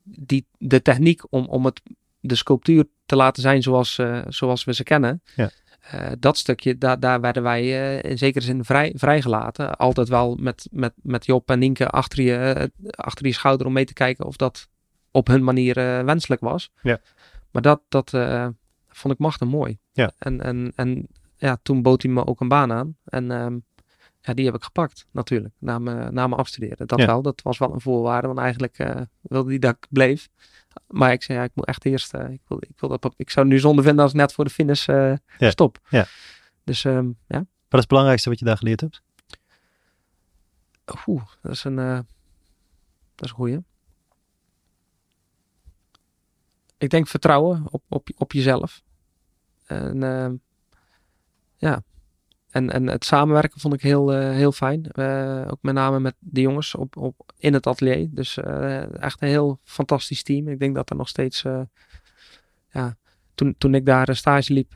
[0.02, 1.80] die, de techniek om, om het,
[2.20, 5.50] de sculptuur te laten zijn zoals, uh, zoals we ze kennen, ja.
[5.94, 9.76] Uh, dat stukje, da daar werden wij uh, in zekere zin vrij, vrijgelaten.
[9.76, 13.84] Altijd wel met, met, met Job en Nienke achter je, achter je schouder om mee
[13.84, 14.68] te kijken of dat
[15.10, 16.70] op hun manier wenselijk was.
[16.82, 17.00] Ja.
[17.50, 18.10] Maar dat, dat
[18.88, 19.78] vond ik machtig mooi.
[19.92, 20.12] Ja.
[20.18, 22.96] En, en, en ja, toen bood hij me ook een baan aan.
[23.04, 23.58] En ehm,
[24.20, 26.86] ja, die heb ik gepakt natuurlijk, na, me, na mijn afstuderen.
[26.86, 28.76] Dat wel, dat was wel een voorwaarde, want eigenlijk
[29.20, 30.28] wilde die dat ik bleef.
[30.86, 33.30] Maar ik zei, ja, ik moet echt eerst, uh, ik, wil, ik, wil dat, ik
[33.30, 35.50] zou het nu zonde vinden als ik net voor de finish uh, ja.
[35.50, 35.78] stop.
[35.88, 36.06] Ja.
[36.64, 37.38] Dus um, ja.
[37.38, 39.02] Wat is het belangrijkste wat je daar geleerd hebt?
[41.06, 41.94] Oeh, dat is een, uh,
[43.14, 43.64] dat is een goeie.
[46.78, 48.82] Ik denk vertrouwen op, op, op jezelf.
[49.66, 50.30] En uh,
[51.56, 51.82] ja,
[52.56, 54.86] en, en het samenwerken vond ik heel, uh, heel fijn.
[54.92, 58.08] Uh, ook met name met de jongens op, op, in het atelier.
[58.10, 60.48] Dus uh, echt een heel fantastisch team.
[60.48, 61.44] Ik denk dat er nog steeds.
[62.70, 62.96] ja,
[63.34, 64.72] toen, toen ik daar stage liep,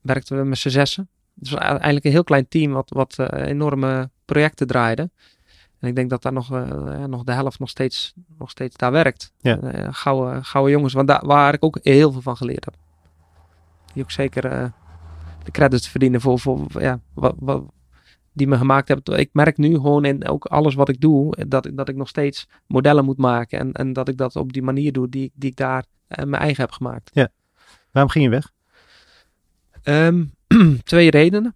[0.00, 1.08] werkten we met z'n zessen.
[1.40, 5.10] Het was eigenlijk een heel klein team wat, wat enorme projecten draaide.
[5.78, 6.50] En ik denk dat daar nog,
[7.06, 9.32] nog de helft nog steeds, nog steeds daar werkt.
[9.40, 9.58] Ja.
[9.90, 12.74] gouden, gouden jongens, want daar, waar ik ook heel veel van geleerd heb.
[13.92, 14.72] Die ook zeker
[15.50, 17.64] de credits verdienen voor, voor ja, wat, wat,
[18.32, 19.18] die me gemaakt hebben.
[19.18, 22.48] Ik merk nu gewoon in ook alles wat ik doe, dat, dat ik nog steeds
[22.66, 23.58] modellen moet maken.
[23.58, 26.42] En, en dat ik dat op die manier doe die, die ik daar uh, mijn
[26.42, 27.10] eigen heb gemaakt.
[27.12, 27.28] Ja.
[27.90, 28.52] Waarom ging je weg?
[29.84, 30.34] Um,
[30.84, 31.54] twee redenen.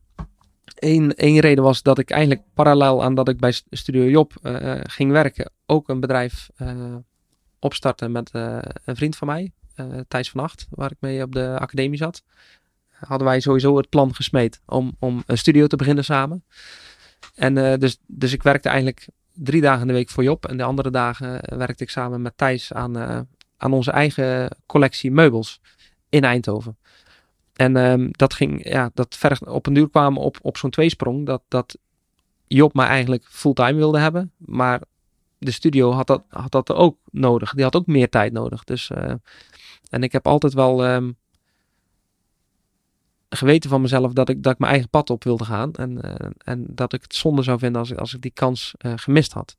[0.75, 4.81] Eén, één reden was dat ik eigenlijk parallel aan dat ik bij Studio Job uh,
[4.83, 6.97] ging werken, ook een bedrijf uh,
[7.59, 9.53] opstarten met een vriend van mij,
[10.09, 12.23] Thijs van Acht, waar ik mee op de academie zat
[12.95, 16.45] hadden wij sowieso het plan gesmeed om, om een studio te beginnen samen.
[17.35, 20.47] En uh, dus, dus ik werkte eigenlijk drie dagen in de week voor Job.
[20.47, 23.21] En de andere dagen werkte ik samen met Thijs aan, uh,
[23.57, 25.61] aan onze eigen collectie meubels
[26.09, 26.79] in Eindhoven.
[27.53, 31.27] En um, dat ging, ja, dat verg, op een duur kwamen op, op zo'n tweesprong.
[31.27, 31.79] Dat, dat
[32.47, 34.33] Job mij eigenlijk fulltime wilde hebben.
[34.37, 34.81] Maar
[35.39, 37.55] de studio had dat, had dat ook nodig.
[37.55, 38.65] Die had ook meer tijd nodig.
[38.65, 38.91] Dus,
[39.91, 41.17] en ik heb altijd wel um,
[43.37, 45.73] geweten van mezelf dat ik, dat ik mijn eigen pad op wilde gaan.
[45.73, 48.75] En, uh, en dat ik het zonde zou vinden als ik, als ik die kans
[48.87, 49.57] uh, gemist had.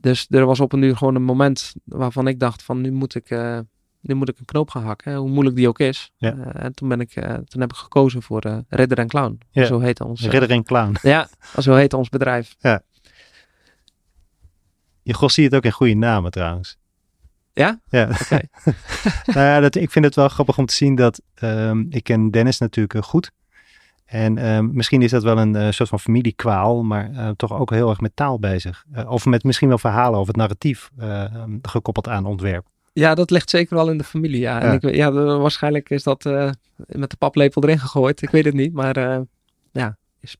[0.00, 3.14] Dus er was op een uur gewoon een moment waarvan ik dacht van nu moet
[3.14, 3.58] ik, uh,
[4.00, 5.14] nu moet ik een knoop gaan hakken.
[5.14, 6.12] Hoe moeilijk die ook is.
[6.16, 6.52] Ja.
[6.52, 7.12] en toen, ben ik,
[7.48, 9.38] toen heb ik gekozen voor Ridder en Clown.
[9.50, 9.64] Ja.
[9.64, 10.20] Zo heet ons.
[10.20, 10.96] Ridder en Clown.
[11.02, 12.56] ja, zo heet ons bedrijf.
[12.58, 12.82] Ja.
[15.02, 16.78] Je gos ziet het ook in goede namen trouwens.
[17.56, 17.80] Ja?
[17.88, 18.08] Ja.
[18.22, 18.48] Okay.
[19.34, 22.30] nou ja, dat, ik vind het wel grappig om te zien dat um, ik ken
[22.30, 23.30] Dennis natuurlijk uh, goed.
[24.04, 27.70] En um, misschien is dat wel een uh, soort van familiekwaal, maar uh, toch ook
[27.70, 28.84] heel erg met taal bezig.
[29.06, 32.66] of met misschien wel verhalen of het narratief ehm, gekoppeld aan ontwerp.
[32.92, 34.40] Ja, dat ligt zeker wel in de familie.
[34.40, 34.62] Ja, ja.
[34.62, 36.24] En ik, ja waarschijnlijk is dat
[36.86, 38.22] met de paplepel erin gegooid.
[38.22, 39.24] Ik weet het niet, maar
[39.72, 40.36] ja, is,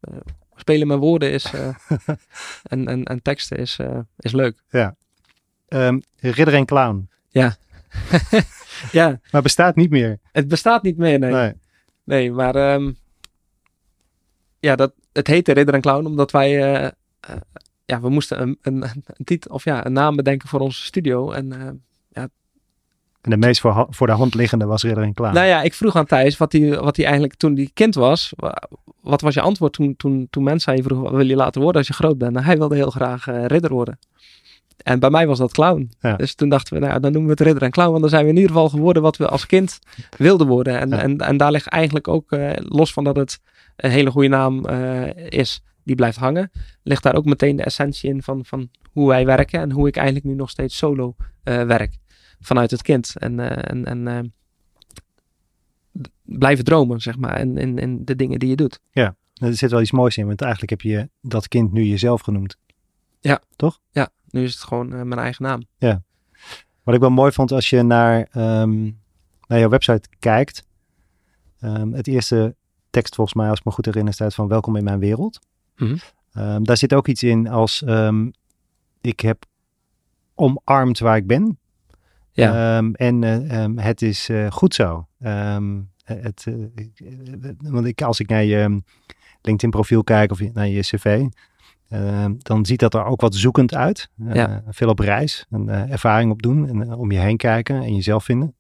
[0.55, 1.52] spelen met woorden is,
[2.62, 3.79] en, en, en teksten is,
[4.18, 4.62] is leuk.
[4.68, 4.96] Ja,
[5.68, 7.09] um, Ridder en Clown.
[7.29, 7.57] Ja.
[8.92, 9.20] ja.
[9.31, 10.18] Maar bestaat niet meer.
[10.33, 11.33] Het bestaat niet meer, nee.
[11.33, 11.52] Nee,
[12.05, 12.96] nee maar um,
[14.59, 16.90] ja, dat, het heette Ridder en Clown omdat wij, uh,
[17.31, 17.37] uh,
[17.85, 21.31] ja, we moesten een, een, een, titel, of ja, een naam bedenken voor onze studio.
[21.31, 21.68] En uh,
[22.09, 22.29] ja,
[23.26, 25.35] en de meest voor, voor de hand liggende was Ridder en Clown.
[25.35, 28.33] Nou ja, ik vroeg aan Thijs wat hij wat hij eigenlijk toen hij kind was.
[29.00, 31.61] Wat was je antwoord toen, toen, toen mensen aan je vroegen, wat wil je laten
[31.61, 32.37] worden als je groot bent?
[32.37, 33.98] En hij wilde heel graag ridder worden.
[34.82, 35.90] En bij mij was dat clown.
[36.16, 37.90] Dus toen dachten we, nou dan noemen we het ridder en clown.
[37.90, 39.78] Want dan zijn we in ieder geval geworden wat we als kind
[40.18, 40.78] wilden worden.
[40.78, 43.40] En, en, en daar ligt eigenlijk ook, uh, los van dat het
[43.76, 46.50] een hele goede naam uh, is, die blijft hangen.
[46.82, 49.60] Ligt daar ook meteen de essentie in van, van hoe wij werken.
[49.60, 51.96] En hoe ik eigenlijk nu nog steeds solo uh, werk.
[52.40, 53.14] Vanuit het kind.
[53.18, 54.32] En, en, en
[56.22, 57.34] blijven dromen, zeg maar.
[57.36, 58.80] En in, in de dingen die je doet.
[58.90, 60.26] Ja, er zit wel iets moois in.
[60.26, 62.56] Want eigenlijk heb je dat kind nu jezelf genoemd.
[63.20, 63.40] Ja.
[63.56, 63.80] Toch?
[63.90, 65.66] Ja, nu is het gewoon uh, mijn eigen naam.
[65.78, 66.02] Ja.
[66.82, 69.00] Wat ik wel mooi vond als je naar um,
[69.46, 70.64] naar jouw website kijkt,
[71.60, 72.56] ehm, het eerste
[72.90, 75.38] tekst volgens mij, als ik me goed herinner, staat van welkom in mijn wereld.
[75.76, 75.96] Mhm.
[76.32, 78.30] Ehm, daar zit ook iets in als ehm,
[79.00, 79.44] ik heb
[80.34, 81.58] omarmd waar ik ben.
[82.32, 82.76] Ja.
[82.76, 85.06] Ehm, en eh, ehm, het is eh, goed zo.
[85.18, 86.54] Ehm, het, eh,
[87.44, 88.78] eh, want ik, als ik naar je ehm,
[89.42, 91.26] LinkedIn profiel kijk of naar je cv,
[91.88, 94.11] ehm, dan ziet dat er ook wat zoekend uit.
[94.27, 94.62] Eh, Ja.
[94.68, 98.25] Veel op reis, en eh, ervaring opdoen en eh, om je heen kijken en jezelf
[98.25, 98.55] vinden.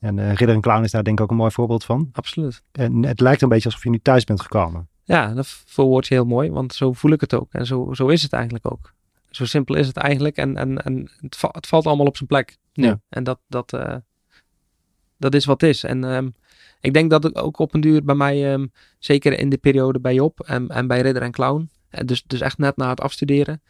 [0.00, 2.08] En Ridder en Clown is daar denk ik ook een mooi voorbeeld van.
[2.12, 2.62] Absoluut.
[2.72, 4.88] En het lijkt een beetje alsof je nu thuis bent gekomen.
[5.04, 7.52] Ja, dat verwoord je heel mooi, want zo voel ik het ook.
[7.52, 8.92] En zo, zo is het eigenlijk ook.
[9.30, 10.36] Zo simpel is het eigenlijk.
[10.36, 12.56] En, en, en het, va- het valt allemaal op zijn plek.
[12.74, 12.84] nu.
[12.84, 13.00] Ja.
[13.08, 13.78] En dat, dat,
[15.16, 15.84] dat is wat is.
[15.84, 16.28] En ehm,
[16.80, 18.66] ik denk dat het ook op een duur bij mij, ehm,
[18.98, 21.70] zeker in de periode bij Job en, en bij Ridder en Clown,
[22.04, 23.62] dus, dus echt net na het afstuderen,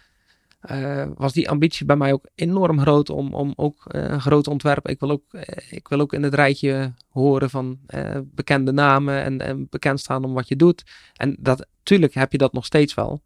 [0.61, 4.47] eh, was die ambitie bij mij ook enorm groot om, om ook eh, een groot
[4.47, 4.89] ontwerp.
[4.89, 7.79] Ik wil ook, eh, ik wil ook in het rijtje horen van
[8.25, 10.85] bekende namen en, en bekend staan om wat je doet.
[11.17, 13.23] En dat, tuurlijk heb je dat nog steeds wel.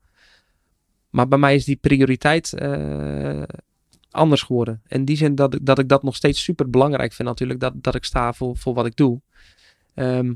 [1.10, 2.54] Maar bij mij is die prioriteit
[4.10, 4.82] anders geworden.
[4.86, 7.60] In die zin dat ik, dat ik dat nog steeds super belangrijk vind natuurlijk.
[7.60, 9.20] Dat, dat ik sta voor, voor wat ik doe.
[9.94, 10.32] Ehm,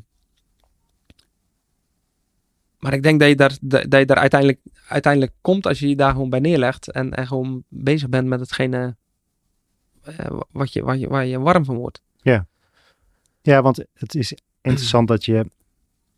[2.87, 5.97] maar ik denk dat je daar, dat je daar uiteindelijk, uiteindelijk komt als je je
[5.97, 6.91] daar gewoon bij neerlegt.
[6.91, 8.97] En, en gewoon bezig bent met hetgene
[10.03, 12.03] eh, wat je, waar, je, waar je warm van wordt.
[13.43, 15.47] Ja, want het is interessant dat je,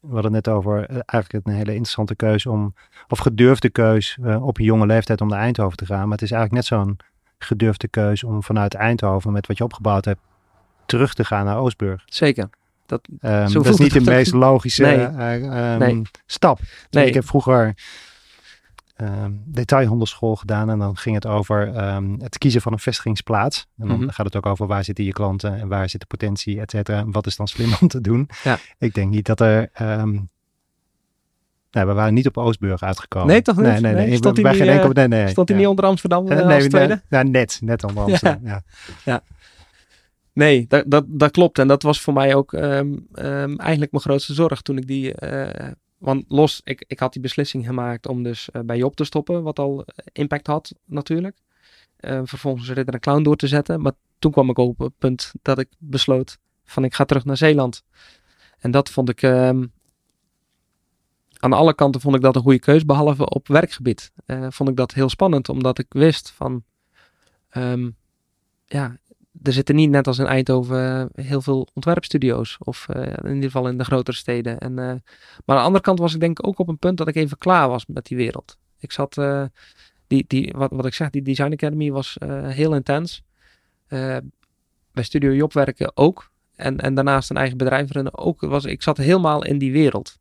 [0.01, 2.75] we hadden het net over, eh, eigenlijk een hele interessante keuze om,
[3.09, 6.03] of gedurfde keus eh, op een jonge leeftijd om naar Eindhoven te gaan.
[6.03, 6.97] Maar het is eigenlijk net zo'n
[7.39, 10.21] gedurfde keus om vanuit Eindhoven met wat je opgebouwd hebt
[10.87, 12.03] terug te gaan naar Oostburg.
[12.07, 12.51] Zeker.
[12.89, 14.97] Dat, Ehm, dat is niet de meest logische Nee.
[14.97, 16.03] eh, ehm, Nee.
[16.27, 16.61] stap.
[16.91, 17.75] nee, Ik heb vroeger
[18.97, 21.75] ehm detailhandelschool gedaan en dan ging het over
[22.23, 23.67] het kiezen van een vestigingsplaats.
[23.79, 24.09] En dan Mhm.
[24.09, 26.99] gaat het ook over waar zitten je klanten en waar zit de potentie, et cetera.
[26.99, 28.29] En wat is dan slim om te doen?
[28.45, 28.59] Ja.
[28.79, 29.71] Ik denk niet dat er...
[31.71, 33.29] nee, we waren niet op Oostburg uitgekomen.
[33.29, 33.65] Nee, toch niet?
[33.65, 34.07] Nee, nee, nee.
[34.07, 34.17] Nee?
[34.17, 34.89] Stond hij niet, enkel...
[34.89, 35.29] eh, Nee, nee.
[35.29, 35.63] stond hij ja.
[35.63, 37.03] niet onder Amsterdam eh, Eh, als nee, tweede?
[37.09, 38.63] nee, ja, net, net onder Amsterdam.
[39.05, 39.23] Ja.
[40.39, 41.59] Nee, dat, dat, dat klopt.
[41.59, 45.15] En dat was voor mij ook ehm, ehm, eigenlijk mijn grootste zorg toen ik die.
[45.15, 49.05] eh, want los, ik, ik had die beslissing gemaakt om dus eh, bij Job te
[49.05, 51.39] stoppen, wat al impact had natuurlijk.
[51.97, 53.81] Eh, vervolgens Ridder en Clown door te zetten.
[53.81, 57.37] Maar toen kwam ik op het punt dat ik besloot van ik ga terug naar
[57.37, 57.83] Zeeland.
[58.59, 59.25] En dat vond ik.
[59.25, 59.73] aan
[61.39, 64.13] alle kanten vond ik dat een goede keus, behalve op werkgebied.
[64.27, 66.65] Eh, vond ik dat heel spannend, omdat ik wist van.
[68.67, 68.97] ja,
[69.43, 72.57] er zitten niet net als in Eindhoven eh, heel veel ontwerpstudio's.
[72.59, 74.59] Of eh, in ieder geval in de grotere steden.
[74.59, 74.85] En, eh,
[75.45, 77.39] maar aan de andere kant was ik denk ook op een punt dat ik even
[77.39, 78.57] klaar was met die wereld.
[78.79, 79.21] Ik zat,
[80.07, 83.23] die, die, wat, wat ik zeg, die Design Academy was heel intens.
[83.89, 84.23] Bij
[84.93, 86.31] Studio Job werken ook.
[86.55, 88.41] En, en daarnaast een eigen bedrijf runnen ook.
[88.41, 90.19] Was, ik zat helemaal in die wereld.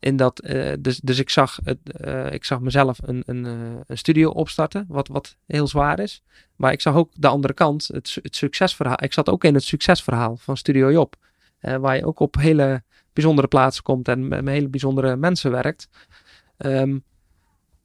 [0.00, 3.80] In dat, eh, dus, dus ik, zag het, eh, ik zag mezelf een, een, eh,
[3.86, 6.22] een studio opstarten, wat, wat heel zwaar is.
[6.56, 9.02] Maar ik zag ook de andere kant, het, het succesverhaal.
[9.02, 11.16] Ik zat ook in het succesverhaal van Studio Job.
[11.60, 12.82] waar je ook op hele
[13.12, 15.88] bijzondere plaatsen komt en met, hele bijzondere mensen werkt.
[16.56, 16.98] Ehm,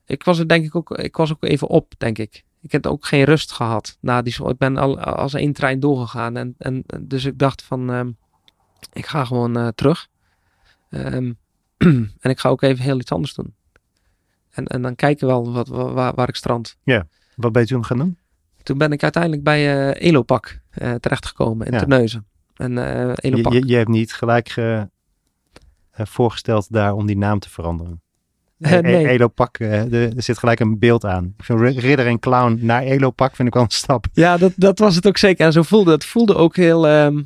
[0.05, 2.43] ik was er denk ik ook, ik was ook even op, denk ik.
[2.61, 6.37] Ik heb ook geen rust gehad na die, ik ben al als één trein doorgegaan.
[6.37, 8.11] En, en dus ik dacht van, ehm,
[8.91, 10.07] ik ga gewoon terug.
[10.89, 11.31] Ehm,
[12.21, 13.53] en ik ga ook even heel iets anders doen.
[14.51, 16.77] En, en dan kijken we wel wat, waar, waar ik strand.
[17.35, 18.17] Wat ben je toen gaan doen?
[18.63, 21.79] Toen ben ik uiteindelijk bij eh Elopak eh, terechtgekomen in Ja.
[21.79, 22.25] Terneuzen.
[22.55, 23.53] En Je, Elopak.
[23.53, 24.89] je, je hebt niet gelijk ge-
[25.91, 28.01] voorgesteld daar om die naam te veranderen.
[28.59, 29.07] Eh, E- nee.
[29.07, 31.33] Elopak, er, zit gelijk een beeld aan.
[31.37, 34.05] Ik vind Ri- Ridder en Clown naar Elopak vind ik wel een stap.
[34.13, 35.45] Ja, dat, dat was het ook zeker.
[35.45, 36.05] En zo voelde het.
[36.05, 36.87] voelde ook heel...
[36.87, 37.21] ehm,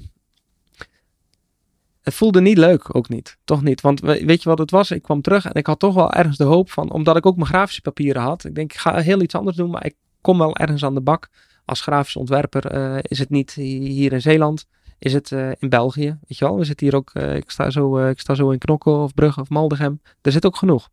[2.08, 3.38] het voelde niet leuk, ook niet.
[3.44, 3.82] Toch niet.
[3.82, 4.92] Want we- weet je wat het was?
[4.92, 6.92] Ik kwam terug en ik had toch wel ergens de hoop van...
[6.92, 8.44] Omdat ik ook mijn grafische papieren had.
[8.44, 9.70] Ik denk, ik ga heel iets anders doen.
[9.70, 11.30] Maar ik kom wel ergens aan de bak.
[11.66, 14.68] Als grafisch ontwerper eh, is het niet hier in Zeeland.
[15.00, 16.18] Is het eh, in België.
[16.28, 16.58] Weet je wel?
[16.58, 17.10] We zitten hier ook...
[17.14, 20.02] eh, ik, sta zo, ik sta zo in Knokke of Brugge of Maldegem.
[20.22, 20.90] Er zit ook genoeg.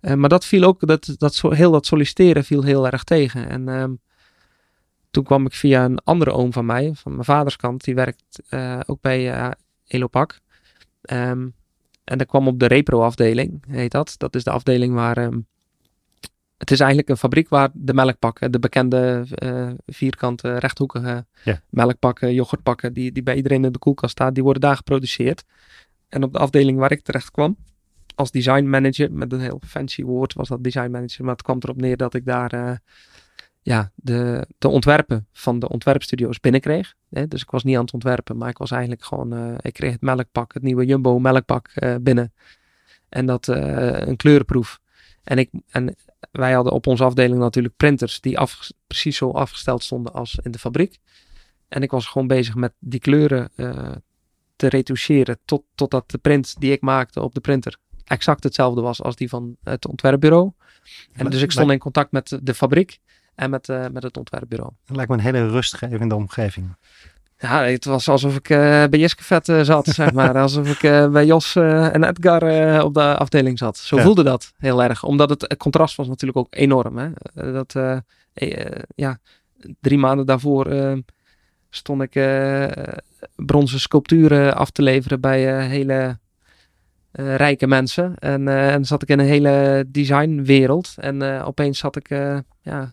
[0.00, 0.86] Maar dat viel ook...
[0.86, 3.48] Dat, dat, heel dat solliciteren viel heel erg tegen.
[3.48, 3.68] En...
[3.68, 3.92] ehm,
[5.10, 8.42] toen kwam ik via een andere oom van mij, van mijn vaders kant, die werkt
[8.86, 9.52] ook bij
[9.92, 10.38] Elopak.
[11.02, 11.48] Ehm,
[12.04, 14.14] en dat kwam op de repro-afdeling, heet dat.
[14.18, 15.16] Dat is de afdeling waar.
[15.16, 15.40] ehm,
[16.56, 21.26] het is eigenlijk een fabriek waar de melkpakken, de bekende eh, vierkante rechthoekige
[21.68, 25.44] melkpakken, yoghurtpakken, die, die bij iedereen in de koelkast staat, die worden daar geproduceerd.
[26.08, 27.56] En op de afdeling waar ik terecht kwam,
[28.14, 31.58] als design manager, met een heel fancy woord was dat design manager, maar het kwam
[31.60, 32.76] erop neer dat ik daar eh,
[33.62, 36.94] ja, de, de ontwerpen van de ontwerpstudio's binnenkreeg.
[37.10, 37.28] Hè?
[37.28, 39.92] Dus ik was niet aan het ontwerpen, maar ik was eigenlijk gewoon, eh, ik kreeg
[39.92, 42.32] het melkpak, het nieuwe Jumbo melkpak eh, binnen.
[43.08, 44.80] En dat eh, een kleurenproef.
[45.24, 45.96] En, ik, en
[46.30, 50.50] wij hadden op onze afdeling natuurlijk printers die af, precies zo afgesteld stonden als in
[50.50, 50.98] de fabriek.
[51.68, 53.50] En ik was gewoon bezig met die kleuren
[54.56, 59.02] te retoucheren tot, totdat de print die ik maakte op de printer exact hetzelfde was
[59.02, 60.52] als die van het ontwerpbureau.
[61.12, 63.00] En dus ik stond in contact met de fabriek
[63.34, 64.72] en met, uh, met het ontwerpbureau.
[64.86, 66.76] Dat lijkt me een hele rustgevende omgeving.
[67.38, 70.38] Ja, het was alsof ik uh, bij Jeskevet uh, zat, zeg maar.
[70.38, 73.76] alsof ik bij Jos en Edgar op de afdeling zat.
[73.76, 75.04] Zo voelde dat heel erg.
[75.04, 76.96] Omdat het, contrast was natuurlijk ook enorm.
[76.98, 77.10] Hè?
[77.52, 77.74] dat,
[78.94, 79.18] ja,
[79.80, 80.96] drie maanden daarvoor
[81.70, 82.12] stond ik
[83.36, 86.18] bronzen sculpturen af te leveren bij hele
[87.12, 88.14] rijke mensen.
[88.18, 90.94] En, en zat ik in een hele designwereld.
[90.96, 92.08] En opeens zat ik
[92.62, 92.92] ja,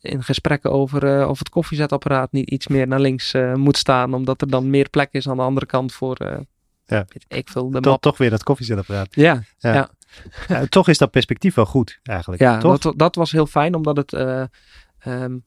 [0.00, 4.14] in gesprekken over uh, of het koffiezetapparaat niet iets meer naar links uh, moet staan,
[4.14, 6.22] omdat er dan meer plek is aan de andere kant voor.
[6.22, 6.38] Uh,
[6.86, 7.06] ja.
[7.28, 9.14] ik vul de toch, toch weer dat koffiezetapparaat.
[9.14, 9.74] Ja, ja.
[9.74, 9.90] ja.
[10.48, 10.66] ja.
[10.66, 12.42] toch is dat perspectief wel goed eigenlijk.
[12.42, 12.78] Ja, toch?
[12.78, 14.12] Dat, dat was heel fijn, omdat het.
[15.06, 15.44] Um,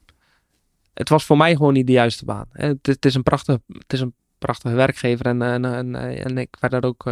[0.94, 2.46] het was voor mij gewoon niet de juiste baan.
[2.52, 6.58] Het, het, is een prachtig, het is een prachtige werkgever en, en, en, en ik
[6.60, 7.12] werd daar ook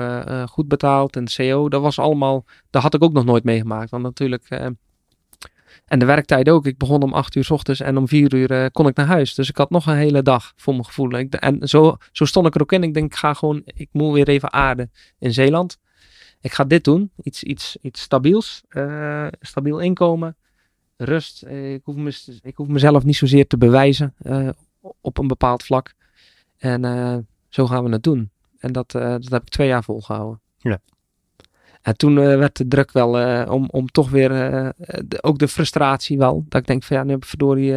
[0.50, 1.16] goed betaald.
[1.16, 3.90] En CO, dat was allemaal, dat had ik ook nog nooit meegemaakt.
[3.90, 4.48] Want natuurlijk,
[5.86, 6.66] en de werktijd ook.
[6.66, 9.06] Ik begon om acht uur s ochtends en om vier uur uh, kon ik naar
[9.06, 9.34] huis.
[9.34, 11.12] Dus ik had nog een hele dag voor mijn gevoel.
[11.12, 12.84] En zo, zo stond ik er ook in.
[12.84, 15.78] Ik denk, ik ga gewoon, ik moet weer even aarden in Zeeland.
[16.42, 17.12] Ik ga dit doen.
[17.24, 18.64] Iets, iets, iets stabiels.
[18.70, 20.36] Uh, stabiel inkomen.
[20.98, 21.44] Rust.
[21.46, 24.16] Uh, ik, hoef me, ik hoef mezelf niet zozeer te bewijzen
[25.02, 25.94] op een bepaald vlak.
[26.58, 28.32] En zo gaan we het doen.
[28.58, 30.42] En dat, dat heb ik twee jaar volgehouden.
[30.58, 30.80] Ja.
[31.82, 34.70] En toen uh, werd de druk wel uh, om, om toch weer, uh,
[35.06, 36.46] de, ook de frustratie wel.
[36.50, 37.76] Dat ik denk van ja, nu heb ik verdorie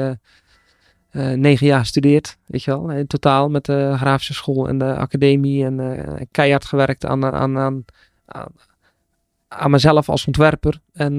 [1.34, 2.90] negen jaar gestudeerd, weet je wel.
[2.90, 5.64] In totaal met de grafische school en de academie.
[5.64, 7.84] En keihard gewerkt aan, aan, aan,
[8.26, 8.52] aan,
[9.48, 10.80] aan mezelf als ontwerper.
[10.92, 11.18] En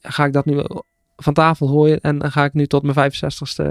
[0.00, 0.64] ga ik dat nu
[1.16, 3.64] van tafel gooien en dan ga ik nu tot mijn 65ste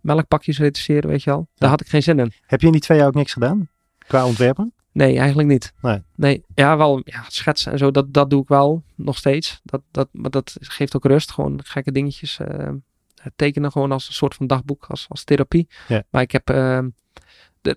[0.00, 1.48] melkpakjes reduceren, weet je wel.
[1.54, 2.32] Daar had ik geen zin in.
[2.46, 3.68] Heb je in die twee jaar ook niks gedaan?
[4.06, 4.72] Qua ontwerpen?
[4.94, 5.72] Nee, eigenlijk niet.
[5.82, 6.02] Nee.
[6.14, 6.44] nee.
[6.54, 9.60] Ja, wel ja, schetsen en zo, dat, dat doe ik wel nog steeds.
[9.62, 11.32] Dat, dat, maar dat geeft ook rust.
[11.32, 12.38] Gewoon gekke dingetjes.
[12.38, 12.68] Uh,
[13.36, 15.68] tekenen gewoon als een soort van dagboek, als, als therapie.
[15.88, 16.02] Ja.
[16.10, 16.50] Maar ik heb...
[16.50, 16.78] Uh,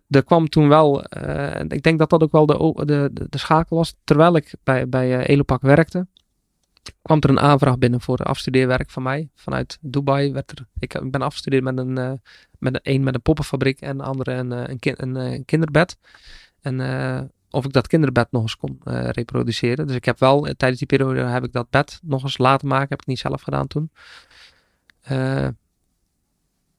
[0.10, 3.38] er kwam toen wel, uh, ik denk dat dat ook wel de, de, de, de
[3.38, 3.96] schakel was.
[4.04, 6.08] Terwijl ik bij, bij Elopak werkte,
[7.02, 9.30] kwam er een aanvraag binnen voor afstudeerwerk van mij.
[9.36, 11.94] Vanuit Dubai werd er, ik ben afgestudeerd met een,
[12.60, 15.98] met een, een met een poppenfabriek en de andere een, een, een, een kinderbed.
[16.62, 19.88] En uh, of ik dat kinderbed nog eens kon uh, reproduceren.
[19.88, 22.68] Dus ik heb wel, uh, tijdens die periode heb ik dat bed nog eens laten
[22.68, 22.90] maken.
[22.90, 23.92] Heb ik niet zelf gedaan toen.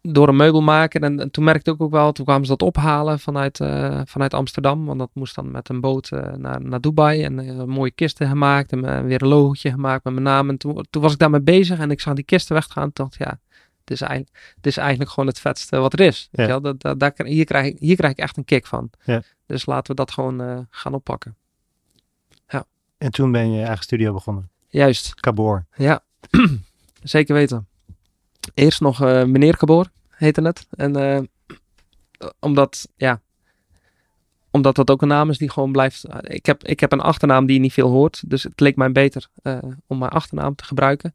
[0.02, 1.00] door een meubel maken.
[1.00, 3.56] En, en, toen merkte ik ook wel, toen kwamen ze dat ophalen vanuit,
[4.04, 4.84] vanuit Amsterdam.
[4.84, 7.22] Want dat moest dan met een boot naar, naar Dubai.
[7.22, 8.72] En mooie kisten gemaakt.
[8.72, 10.48] En weer een logootje gemaakt met mijn naam.
[10.48, 11.78] En toen, toen was ik daarmee bezig.
[11.78, 12.82] En ik zag die kisten weggaan.
[12.82, 13.38] En dacht ja,
[13.88, 16.28] het is, eigenlijk, het is eigenlijk gewoon het vetste wat er is.
[16.32, 16.60] Ja.
[16.60, 18.90] Dat, dat, hier, krijg ik, hier krijg ik echt een kick van.
[19.04, 19.22] Ja.
[19.46, 21.36] Dus laten we dat gewoon uh, gaan oppakken.
[22.48, 22.64] Ja.
[22.98, 24.50] En toen ben je eigen studio begonnen?
[24.68, 25.14] Juist.
[25.14, 25.66] Cabor.
[25.74, 26.02] Ja,
[27.02, 27.66] zeker weten.
[28.54, 30.66] Eerst nog uh, meneer Cabor heette het.
[30.70, 31.20] En uh,
[32.38, 33.20] omdat, ja,
[34.50, 36.04] omdat dat ook een naam is die gewoon blijft.
[36.20, 38.30] Ik heb, ik heb een achternaam die je niet veel hoort.
[38.30, 39.28] Dus het leek mij beter
[39.86, 41.14] om mijn achternaam te gebruiken.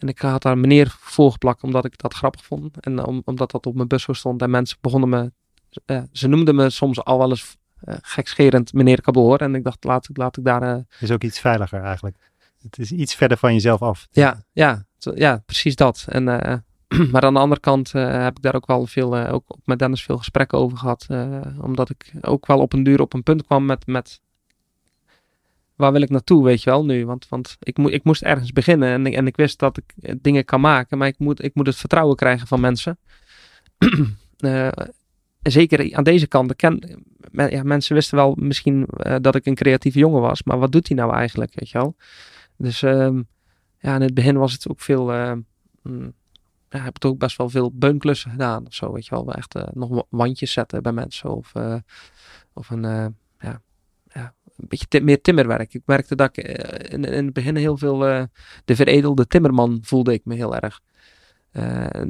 [0.00, 2.80] En ik had daar meneer voorgeplakt omdat ik dat grappig vond.
[2.80, 4.42] En om, omdat dat op mijn bus stond.
[4.42, 5.32] En mensen begonnen me
[5.86, 9.38] uh, ze noemden me soms al wel eens uh, gekscherend meneer Kaboor.
[9.38, 10.62] En ik dacht, laat, laat ik daar...
[10.62, 10.82] Uh...
[11.00, 12.16] is ook iets veiliger eigenlijk.
[12.62, 14.08] Het is iets verder van jezelf af.
[14.10, 14.84] Ja, ja,
[15.14, 16.04] ja precies dat.
[16.08, 16.24] En,
[17.12, 20.16] maar aan de andere kant heb ik daar ook wel veel, ook met Dennis veel
[20.16, 21.06] gesprekken over gehad.
[21.60, 24.20] omdat ik ook wel op een duur op een punt kwam met, met
[25.80, 27.06] waar wil ik naartoe, weet je wel, nu?
[27.06, 30.44] Want, want ik, mo ik moest ergens beginnen en, en ik wist dat ik dingen
[30.44, 32.98] kan maken, maar ik moet, ik moet het vertrouwen krijgen van mensen.
[34.40, 34.68] uh,
[35.42, 39.98] zeker aan deze kant, ken, ja, mensen wisten wel misschien uh, dat ik een creatieve
[39.98, 41.96] jongen was, maar wat doet hij nou eigenlijk, weet je wel?
[42.56, 43.28] Dus um,
[43.78, 45.32] ja, in het begin was het ook veel, uh,
[46.68, 49.32] ja, heb ik ook best wel veel beunklussen gedaan of zo, weet je wel?
[49.32, 51.52] Echt nog wandjes zetten bij mensen of,
[52.52, 53.16] of een,
[54.60, 55.74] een beetje meer timmerwerk.
[55.74, 56.44] Ik merkte dat ik
[56.88, 57.98] in, in, het begin heel veel
[58.64, 60.80] de veredelde timmerman voelde ik me heel erg.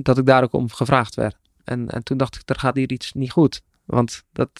[0.03, 1.36] dat ik daar ook om gevraagd werd.
[1.64, 3.61] En, en toen dacht ik, er gaat hier iets niet goed.
[3.84, 4.51] Want dat,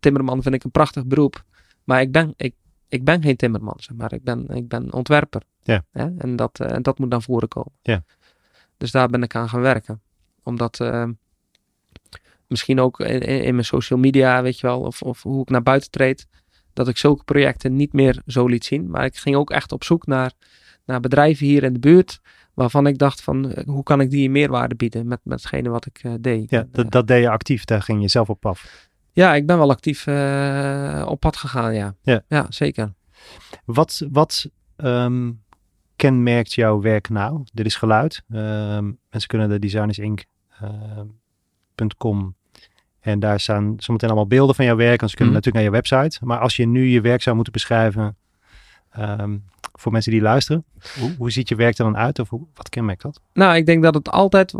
[0.00, 1.44] timmerman vind ik een prachtig beroep.
[1.84, 2.54] Maar ik ben, ik,
[2.88, 4.12] ik ben geen timmerman, zeg maar.
[4.12, 5.42] Ik ben, ik ben ontwerper.
[5.62, 5.84] Ja.
[5.92, 7.72] En dat, uh, dat moet naar voren komen.
[7.82, 8.04] Ja.
[8.76, 10.00] Dus daar ben ik aan gaan werken.
[10.42, 11.08] Omdat uh,
[12.46, 15.62] misschien ook in, in, mijn social media, weet je wel, of, of hoe ik naar
[15.62, 16.26] buiten treed,
[16.76, 18.90] dat ik zulke projecten niet meer zo liet zien.
[18.90, 20.32] Maar ik ging ook echt op zoek naar,
[20.84, 22.20] naar bedrijven hier in de buurt
[22.54, 25.86] waarvan ik dacht van eh, hoe kan ik die meerwaarde bieden met, met hetgene wat
[25.86, 26.50] ik uh, deed.
[26.50, 28.88] Ja, dat, dat deed je actief, daar ging je zelf op af.
[29.12, 31.94] Ja, ik ben wel actief uh, op pad gegaan, ja.
[32.02, 32.92] Ja, ja zeker.
[33.64, 35.42] Wat, wat um,
[35.96, 37.44] kenmerkt jouw werk nou?
[37.52, 38.22] Dit is geluid.
[38.28, 42.34] Um, mensen kunnen de designersinc.com
[43.06, 45.02] en daar staan zometeen allemaal beelden van jouw werk.
[45.02, 45.40] En ze kunnen mm.
[45.40, 46.24] natuurlijk naar je website.
[46.24, 48.16] Maar als je nu je werk zou moeten beschrijven
[48.98, 50.64] um, voor mensen die luisteren,
[50.98, 52.18] hoe, hoe, ziet je werk er dan uit?
[52.18, 53.20] Of hoe, wat kenmerkt dat?
[53.32, 54.52] Nou, ik denk dat het altijd,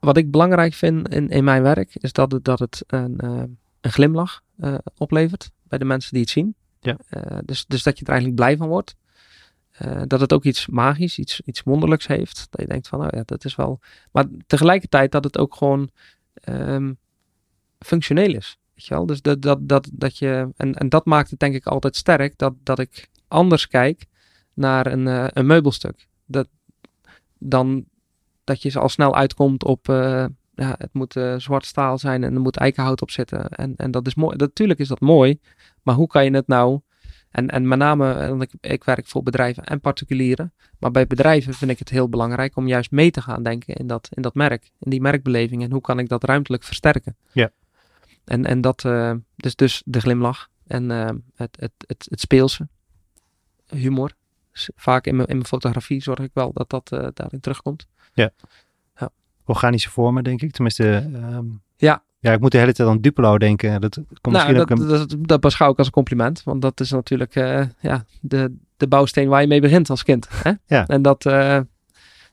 [0.00, 3.42] wat ik belangrijk vind in, in mijn werk, is dat het, dat het een, uh,
[3.80, 6.54] een glimlach uh, oplevert bij de mensen die het zien.
[6.80, 6.96] Ja.
[7.10, 8.96] Uh, dus, dus dat je er eigenlijk blij van wordt.
[10.04, 12.46] dat het ook iets magisch, iets, iets wonderlijks heeft.
[12.50, 13.80] Dat je denkt van, nou ja, dat is wel...
[14.12, 15.90] Maar tegelijkertijd dat het ook gewoon
[16.48, 16.98] um,
[17.84, 18.58] functioneel is.
[18.74, 19.02] Weet je?
[19.06, 20.48] Dus dat, dat, dat, dat je...
[20.56, 24.06] En, en dat maakt het denk ik altijd sterk, dat, dat ik anders kijk
[24.54, 26.08] naar een, uh, een meubelstuk.
[26.26, 26.48] Dat,
[27.38, 27.84] dan
[28.44, 30.24] dat je al snel uitkomt op uh,
[30.54, 33.48] ja, het moet uh, zwart staal zijn en er moet eikenhout op zitten.
[33.48, 34.36] En, en dat is mooi.
[34.36, 35.40] Natuurlijk is dat mooi,
[35.82, 36.80] maar hoe kan je het nou?
[37.30, 40.52] En, en met name, want ik, ik werk voor bedrijven en particulieren.
[40.78, 43.86] Maar bij bedrijven vind ik het heel belangrijk om juist mee te gaan denken in
[43.86, 45.62] dat, in dat merk, in die merkbeleving.
[45.62, 47.16] En hoe kan ik dat ruimtelijk versterken?
[47.32, 47.50] Ja.
[48.24, 52.68] En, en dat, uh, dus, dus de glimlach en uh, het, het, het, het speelse,
[53.66, 54.12] humor.
[54.76, 57.86] Vaak in mijn, in mijn fotografie zorg ik wel dat dat uh, daarin terugkomt.
[58.12, 58.30] Ja.
[58.96, 59.10] ja.
[59.44, 60.52] Organische vormen, denk ik.
[60.52, 62.02] Tenminste, um, ja.
[62.18, 63.80] Ja, ik moet de hele tijd aan Duplo denken.
[63.80, 65.08] Dat komt nou, misschien dat, ook een...
[65.08, 66.42] dat, dat, beschouw ik als een compliment.
[66.42, 67.34] Want dat is natuurlijk
[67.80, 70.28] ja, de, de bouwsteen waar je mee begint als kind.
[70.30, 70.52] Hè?
[70.66, 70.86] Ja.
[70.86, 71.22] En dat,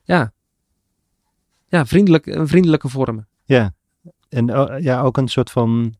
[0.02, 0.32] ja,
[1.68, 3.28] ja vriendelijk, vriendelijke vormen.
[3.44, 3.74] Ja,
[4.28, 5.94] en uh, ja, ook een soort van,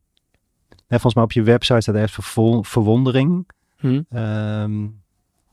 [0.67, 3.47] hè, volgens mij op je website staat er ver, verwondering.
[3.77, 4.05] Hmm.
[4.15, 5.01] Um,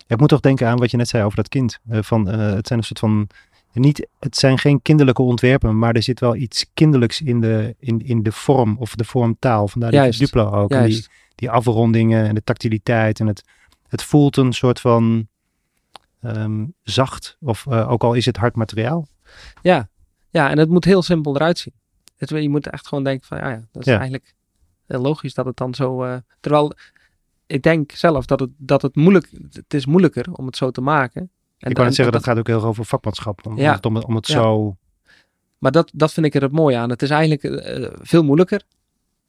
[0.06, 1.78] ik moet toch denken aan wat je net zei over dat kind.
[1.90, 3.28] Uh, van, uh, het zijn een soort van.
[3.72, 8.06] Niet, het zijn geen kinderlijke ontwerpen, maar er zit wel iets kinderlijks in de, in,
[8.06, 9.68] in de vorm of de vormtaal.
[9.68, 10.18] Vandaar die Juist.
[10.18, 10.70] Duplo ook.
[10.70, 13.20] En die, die afrondingen en de tactiliteit.
[13.20, 13.44] En het,
[13.88, 15.28] het voelt een soort van
[16.20, 19.06] um, zacht, of uh, ook al is het hard materiaal.
[19.62, 19.88] Ja.
[20.30, 21.74] ja, en het moet heel simpel eruit zien.
[22.16, 23.98] Het, je moet echt gewoon denken van, ja, ja dat is Ja.
[23.98, 24.34] eigenlijk
[24.86, 26.04] heel logisch dat het dan zo...
[26.04, 26.72] uh, terwijl
[27.46, 29.30] ik denk zelf dat het, dat het moeilijk...
[29.52, 31.30] Het is moeilijker om het zo te maken.
[31.58, 33.46] En ik kan zeggen, dat, dat gaat ook heel erg over vakmanschap.
[33.46, 33.74] Om, Ja.
[33.74, 34.34] het, om, het- om het Ja.
[34.34, 34.76] zo...
[35.58, 36.90] Maar dat, dat vind ik er het mooie aan.
[36.90, 38.62] Het is eigenlijk eh, veel moeilijker,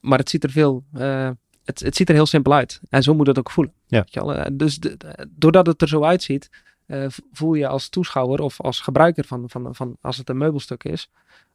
[0.00, 0.84] maar het ziet er veel...
[0.92, 1.30] eh,
[1.64, 2.80] het, het ziet er heel simpel uit.
[2.88, 3.72] En zo moet het ook voelen.
[3.86, 3.98] Ja.
[4.00, 4.34] Weet je wel?
[4.34, 6.50] Eh, Dus de- doordat het er zo uitziet,
[6.86, 10.84] eh, voel je als toeschouwer of als gebruiker van, van, van als het een meubelstuk
[10.84, 11.10] is,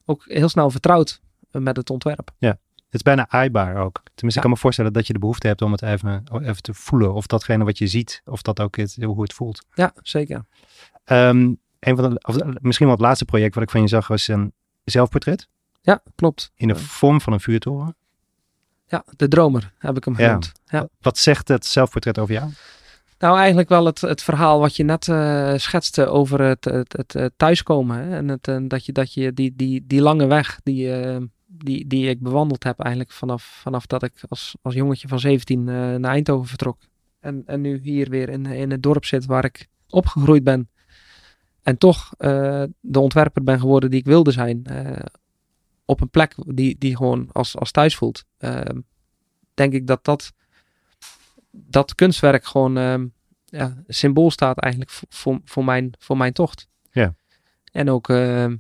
[0.06, 2.32] ook heel snel vertrouwd eh, met het ontwerp.
[2.39, 3.93] Het is bijna aaibaar ook.
[4.04, 4.36] Tenminste, Ja.
[4.36, 7.14] ik kan me voorstellen dat je de behoefte hebt om het even, even te voelen.
[7.14, 9.66] Of datgene wat je ziet, of dat ook het, hoe het voelt.
[9.74, 10.45] Ja, zeker.
[11.06, 14.08] Een van de, of eh, misschien wel het laatste project wat ik van je zag
[14.08, 15.47] was een zelfportret.
[15.82, 16.51] Ja, klopt.
[16.56, 16.80] In de Ja.
[16.80, 17.95] vorm van een vuurtoren.
[18.88, 20.26] Ja, de dromer heb ik hem Ja.
[20.26, 20.51] genoemd.
[20.66, 20.88] Ja.
[21.01, 22.51] Wat zegt het zelfportret over jou?
[23.24, 27.16] Nou, eigenlijk wel het, het verhaal wat je net eh, schetste over het, het, het,
[27.16, 27.98] eh, thuiskomen.
[27.98, 28.16] Hè?
[28.16, 30.92] En het, eh, dat je, dat je die, die, die lange weg die,
[31.48, 35.60] die, die ik bewandeld heb eigenlijk vanaf, vanaf dat ik als, als jongetje van 17
[35.60, 36.78] eh, naar Eindhoven vertrok.
[37.20, 40.70] En, en nu hier weer in, in het dorp zit waar ik opgegroeid ben.
[41.62, 42.10] En toch
[42.80, 44.66] de ontwerper ben geworden die ik wilde zijn.
[45.86, 48.26] op een plek die, die gewoon als, als thuis voelt.
[49.54, 50.34] Denk ik dat dat,
[51.56, 53.06] dat kunstwerk gewoon ehm,
[53.45, 56.68] ja, symbool staat eigenlijk voor, voor, mijn, voor mijn tocht.
[56.91, 57.16] Ja.
[57.72, 58.56] En ook ehm,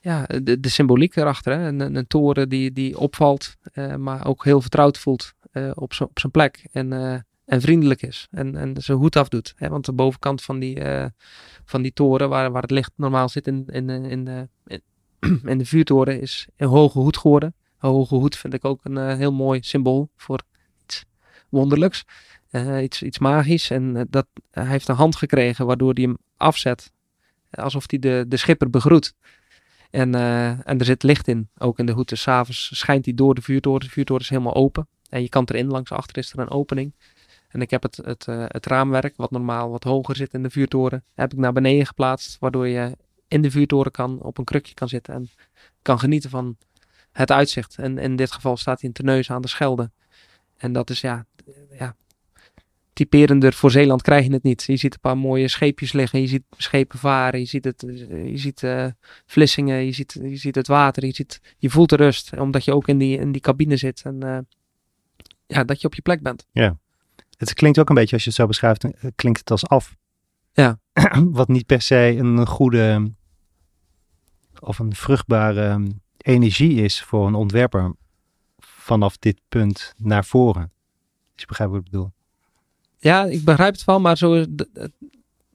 [0.00, 1.52] ja, de, de symboliek erachter.
[1.58, 1.66] Hè?
[1.66, 6.08] Een, een, toren die, die opvalt, eh, maar ook heel vertrouwd voelt eh, op zijn
[6.08, 6.66] op zijn plek.
[6.72, 8.28] En, eh, en vriendelijk is.
[8.30, 9.52] En, en zijn hoed afdoet.
[9.56, 9.68] Hè?
[9.68, 10.82] Want de bovenkant van die,
[11.64, 14.82] van die toren, waar, waar het licht normaal zit in, in, in, de, in,
[15.50, 17.54] in de vuurtoren, is een hoge hoed geworden.
[17.78, 20.42] Een hoge hoed vind ik ook een heel mooi symbool voor
[21.52, 22.04] wonderlijks.
[22.50, 23.70] Eh, iets, iets magisch.
[23.70, 26.92] En eh, dat, hij heeft een hand gekregen waardoor hij hem afzet.
[27.50, 29.14] Alsof hij de, de schipper begroet.
[29.90, 32.08] En, eh, en er zit licht in, ook in de hoed.
[32.08, 33.80] Dus s'avonds schijnt hij door de vuurtoren.
[33.80, 34.88] De vuurtoren is helemaal open.
[35.08, 36.94] En je kan erin, langs achter is er een opening.
[37.48, 41.04] En ik heb het, het, het raamwerk, wat normaal wat hoger zit in de vuurtoren,
[41.14, 42.38] heb ik naar beneden geplaatst.
[42.38, 42.96] Waardoor je
[43.28, 45.28] in de vuurtoren kan, op een krukje kan zitten en
[45.82, 46.56] kan genieten van
[47.12, 47.76] het uitzicht.
[47.78, 49.90] En in dit geval staat hij in Terneuzen aan de Schelde.
[50.56, 51.26] En dat is ja,
[51.78, 51.96] ja
[52.92, 54.62] typerender voor Zeeland krijg je het niet.
[54.62, 58.38] Je ziet een paar mooie scheepjes liggen, je ziet schepen varen, je ziet, het, je
[58.38, 58.86] ziet uh,
[59.26, 62.74] Vlissingen, je ziet, je ziet het water, je, ziet, je voelt de rust, omdat je
[62.74, 64.38] ook in die, in die cabine zit en uh,
[65.46, 66.46] ja, dat je op je plek bent.
[66.50, 66.78] Ja,
[67.36, 69.96] het klinkt ook een beetje, als je het zo beschrijft, klinkt het als af.
[70.52, 70.80] Ja.
[71.30, 73.12] Wat niet per se een goede
[74.60, 75.86] of een vruchtbare
[76.16, 77.94] energie is voor een ontwerper
[78.58, 80.72] vanaf dit punt naar voren.
[81.34, 82.12] Je begrijpt wat ik bedoel.
[82.98, 84.44] Ja, ik begrijp het wel, maar zo,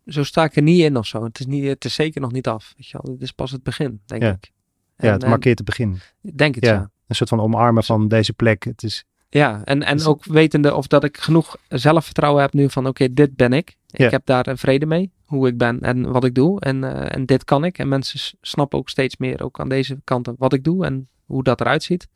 [0.05, 1.23] zo sta ik er niet in of zo.
[1.23, 2.73] Het is, niet, het is zeker nog niet af.
[2.77, 3.13] Weet je wel.
[3.13, 4.31] Het is pas het begin, denk ja.
[4.31, 4.51] ik.
[4.95, 5.99] En, ja, het markeert het begin.
[6.21, 6.89] Denk het, ja.
[7.07, 8.63] Een soort van omarmen van deze plek.
[8.63, 12.87] Het is, ja, en, en ook wetende of dat ik genoeg zelfvertrouwen heb nu van
[12.87, 13.75] oké, dit ben ik.
[13.91, 16.59] Ik heb daar vrede mee, hoe ik ben en wat ik doe.
[16.59, 17.77] En, uh, en dit kan ik.
[17.77, 21.43] En mensen snappen ook steeds meer, ook aan deze kanten, wat ik doe en hoe
[21.43, 22.07] dat eruit ziet.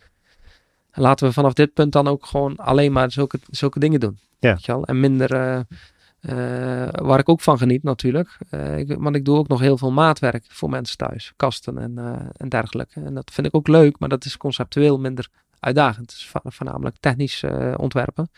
[0.91, 4.19] En laten we vanaf dit punt dan ook gewoon alleen maar zulke, zulke dingen doen.
[4.39, 4.57] Ja.
[4.81, 5.59] En minder, uh,
[6.21, 8.37] uh, waar ik ook van geniet natuurlijk.
[8.75, 11.33] Ik, want ik doe ook nog heel veel maatwerk voor mensen thuis.
[11.35, 11.97] Kasten en,
[12.37, 13.01] en dergelijke.
[13.01, 15.27] En dat vind ik ook leuk, maar dat is conceptueel minder
[15.59, 16.11] uitdagend.
[16.11, 17.43] Het is voornamelijk technisch
[17.75, 18.29] ontwerpen.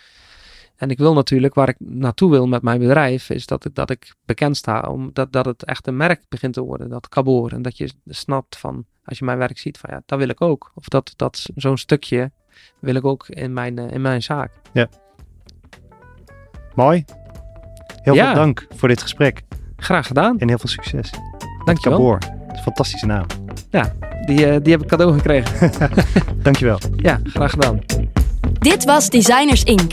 [0.76, 3.90] En ik wil natuurlijk, waar ik naartoe wil met mijn bedrijf, is dat ik, dat
[3.90, 7.52] ik bekend sta, omdat dat het echt een merk begint te worden, dat Caboor.
[7.52, 10.42] En dat je snapt van, als je mijn werk ziet, van ja, dat wil ik
[10.42, 10.72] ook.
[10.76, 12.32] Of dat, dat zo'n stukje
[12.80, 14.52] wil ik ook in mijn, in mijn zaak.
[14.74, 14.88] Ja.
[16.76, 17.06] Mooi.
[18.02, 18.26] Heel Ja.
[18.26, 19.42] veel dank voor dit gesprek
[19.78, 20.40] Graag gedaan.
[20.40, 21.12] en heel veel succes.
[21.66, 21.98] Dankjewel.
[21.98, 23.26] Caboor, dat is een fantastische naam.
[24.26, 25.72] Die, eh, die heb ik cadeau gekregen.
[26.44, 26.80] Dankjewel.
[26.96, 27.80] ja, graag gedaan.
[28.52, 29.92] Dit was Designers Inc.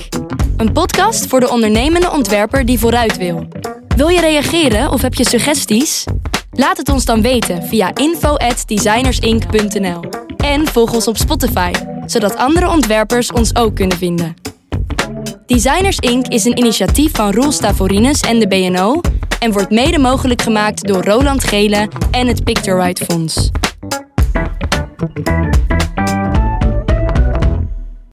[0.57, 3.49] Een podcast voor de ondernemende ontwerper die vooruit wil.
[3.97, 6.05] Wil je reageren of heb je suggesties?
[6.51, 10.01] Laat het ons dan weten via info@designersinc.nl.
[10.37, 11.73] En volg ons op Spotify,
[12.07, 14.35] zodat andere ontwerpers ons ook kunnen vinden.
[15.47, 16.27] Designers Inc.
[16.27, 19.01] is een initiatief van Roel Stavorines en de BNO
[19.39, 23.51] en wordt mede mogelijk gemaakt door Roland Gele en het Picture Right Fonds.